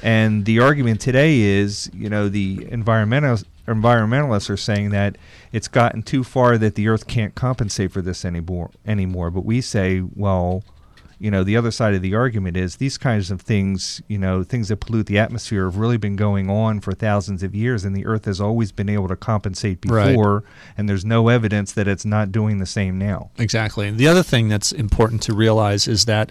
[0.03, 5.17] And the argument today is, you know, the environmental environmentalists are saying that
[5.53, 8.71] it's gotten too far that the Earth can't compensate for this anymore.
[8.87, 10.63] Anymore, but we say, well,
[11.21, 14.45] you know, the other side of the argument is these kinds of things, you know,
[14.45, 17.97] things that pollute the atmosphere have really been going on for thousands of years, and
[17.97, 20.09] the Earth has always been able to compensate Right.
[20.11, 20.45] before,
[20.77, 23.31] and there's no evidence that it's not doing the same now.
[23.39, 23.89] Exactly.
[23.89, 26.31] And The other thing that's important to realize is that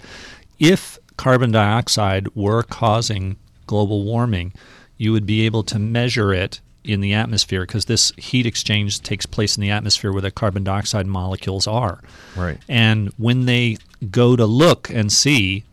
[0.59, 3.35] if carbon dioxide were causing
[3.65, 4.53] global warming,
[4.97, 9.25] you would be able to measure it in the atmosphere because this heat exchange takes
[9.25, 11.99] place in the atmosphere where the carbon dioxide molecules are.
[12.35, 12.57] Right.
[12.69, 13.77] And when they
[14.11, 15.63] go to look and see,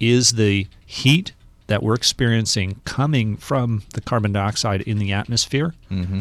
[0.00, 1.32] is the heat
[1.66, 5.74] that we're experiencing coming from the carbon dioxide in the atmosphere?
[5.90, 6.20] Mm-hmm.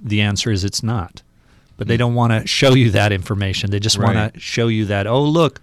[0.00, 1.22] the answer is it's not.
[1.76, 3.70] But they don't want to show you that information.
[3.70, 4.34] They just want Right.
[4.34, 5.60] to show you that, oh, look,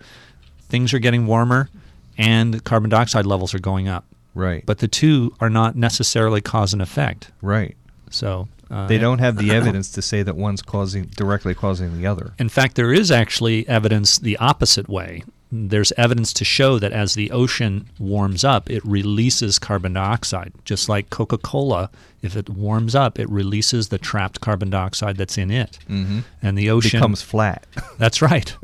[0.63, 1.69] things are getting warmer
[2.17, 4.03] and carbon dioxide levels are going up.
[4.33, 4.65] Right.
[4.65, 7.31] But the two are not necessarily cause and effect.
[7.41, 7.77] right.
[8.09, 12.07] So uh, They don't have the evidence to say that one's causing directly causing the
[12.07, 12.33] other.
[12.39, 15.23] In fact, there is actually evidence the opposite way.
[15.53, 20.53] There's evidence to show that as the ocean warms up, it releases carbon dioxide.
[20.63, 21.89] Just like Coca Cola,
[22.21, 25.77] if it warms up, it releases the trapped carbon dioxide that's in it.
[25.89, 26.19] Mm-hmm.
[26.41, 27.67] And the ocean becomes flat.
[27.97, 28.55] That's right.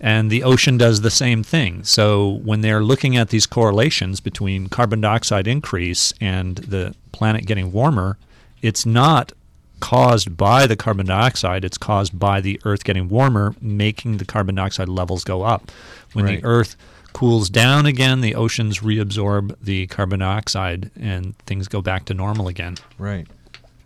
[0.00, 1.84] and the ocean does the same thing.
[1.84, 7.70] So when they're looking at these correlations between carbon dioxide increase and the planet getting
[7.70, 8.16] warmer,
[8.64, 9.32] it's not
[9.80, 14.54] caused by the carbon dioxide, it's caused by the earth getting warmer, making the carbon
[14.54, 15.70] dioxide levels go up.
[16.14, 16.40] When Right.
[16.40, 16.76] the earth
[17.12, 22.48] cools down again, the oceans reabsorb the carbon dioxide and things go back to normal
[22.48, 22.76] again.
[22.98, 23.26] Right.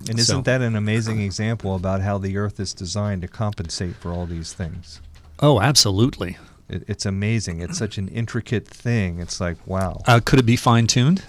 [0.08, 4.12] And isn't that an amazing example about how the Earth is designed to compensate for
[4.12, 5.00] all these things?
[5.40, 6.36] Oh, absolutely.
[6.68, 7.60] It, it's amazing.
[7.60, 9.18] It's such an intricate thing.
[9.18, 10.00] It's like, wow.
[10.06, 11.24] Uh, could it be fine tuned?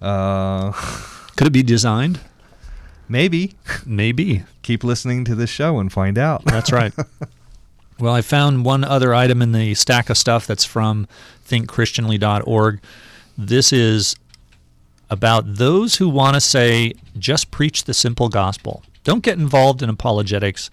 [0.00, 0.70] Uh,
[1.36, 2.20] Could it be designed?
[3.12, 3.54] Maybe.
[3.86, 4.42] Maybe.
[4.62, 6.44] Keep listening to this show and find out.
[6.44, 6.92] That's right.
[8.00, 11.06] well, I found one other item in the stack of stuff that's from
[11.46, 12.80] thinkchristianly.org.
[13.38, 14.16] This is
[15.10, 18.82] about those who want to say, just preach the simple gospel.
[19.04, 20.70] Don't get involved in apologetics.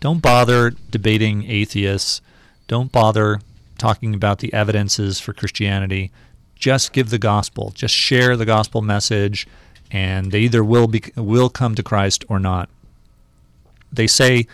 [0.00, 2.20] Don't bother debating atheists.
[2.66, 3.40] Don't bother
[3.78, 6.10] talking about the evidences for Christianity.
[6.56, 7.70] Just give the gospel.
[7.74, 9.46] Just share the gospel message,
[9.90, 12.68] and they either will be, will come to Christ or not.
[13.92, 14.46] They say,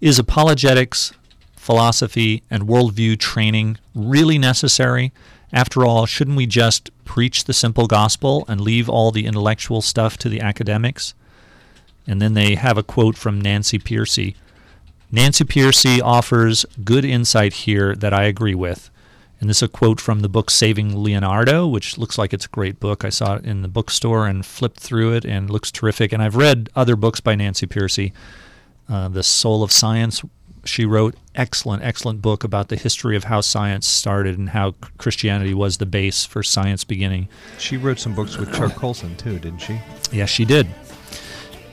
[0.00, 1.12] is apologetics,
[1.56, 5.12] philosophy, and worldview training really necessary?
[5.52, 10.16] After all, shouldn't we just preach the simple gospel and leave all the intellectual stuff
[10.18, 11.14] to the academics?
[12.06, 14.34] And then they have a quote from Nancy Pearcey.
[15.10, 18.90] Nancy Pearcey offers good insight here that I agree with.
[19.42, 22.50] And this is a quote from the book Saving Leonardo, which looks like it's a
[22.50, 23.04] great book.
[23.04, 26.12] I saw it in the bookstore and flipped through it and looks terrific.
[26.12, 28.12] And I've read other books by Nancy Pearcey.
[28.88, 30.22] Uh, the Soul of Science,
[30.64, 35.54] she wrote excellent, excellent book about the history of how science started and how Christianity
[35.54, 37.28] was the base for science beginning.
[37.58, 39.80] She wrote some books with Chuck Colson, too, didn't she?
[40.12, 40.68] Yes, she did.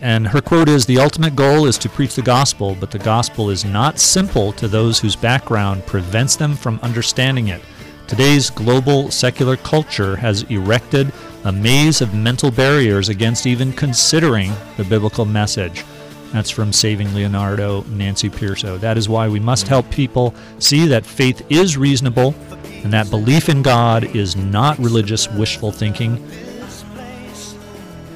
[0.01, 3.49] And her quote is The ultimate goal is to preach the gospel, but the gospel
[3.49, 7.61] is not simple to those whose background prevents them from understanding it.
[8.07, 11.11] Today's global secular culture has erected
[11.43, 15.83] a maze of mental barriers against even considering the biblical message.
[16.31, 18.79] That's from Saving Leonardo, Nancy Pearcey.
[18.79, 22.35] That is why we must help people see that faith is reasonable
[22.83, 26.23] and that belief in God is not religious wishful thinking,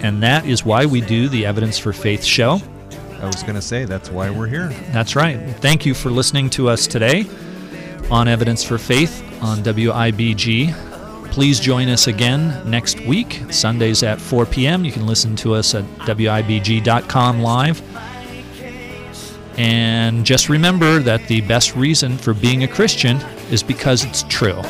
[0.04, 2.60] and that is why we do the Evidence for Faith show.
[3.20, 4.68] I was going to say that's why we're here.
[4.92, 5.38] That's right.
[5.58, 7.26] Thank you for listening to us today
[8.12, 10.74] on Evidence for Faith on WIBG.
[11.32, 14.84] Please join us again next week, Sundays at 4 p.m.
[14.84, 17.82] You can listen to us at WIBG.com live.
[19.58, 23.18] And just remember that the best reason for being a Christian
[23.52, 24.62] is because it's true.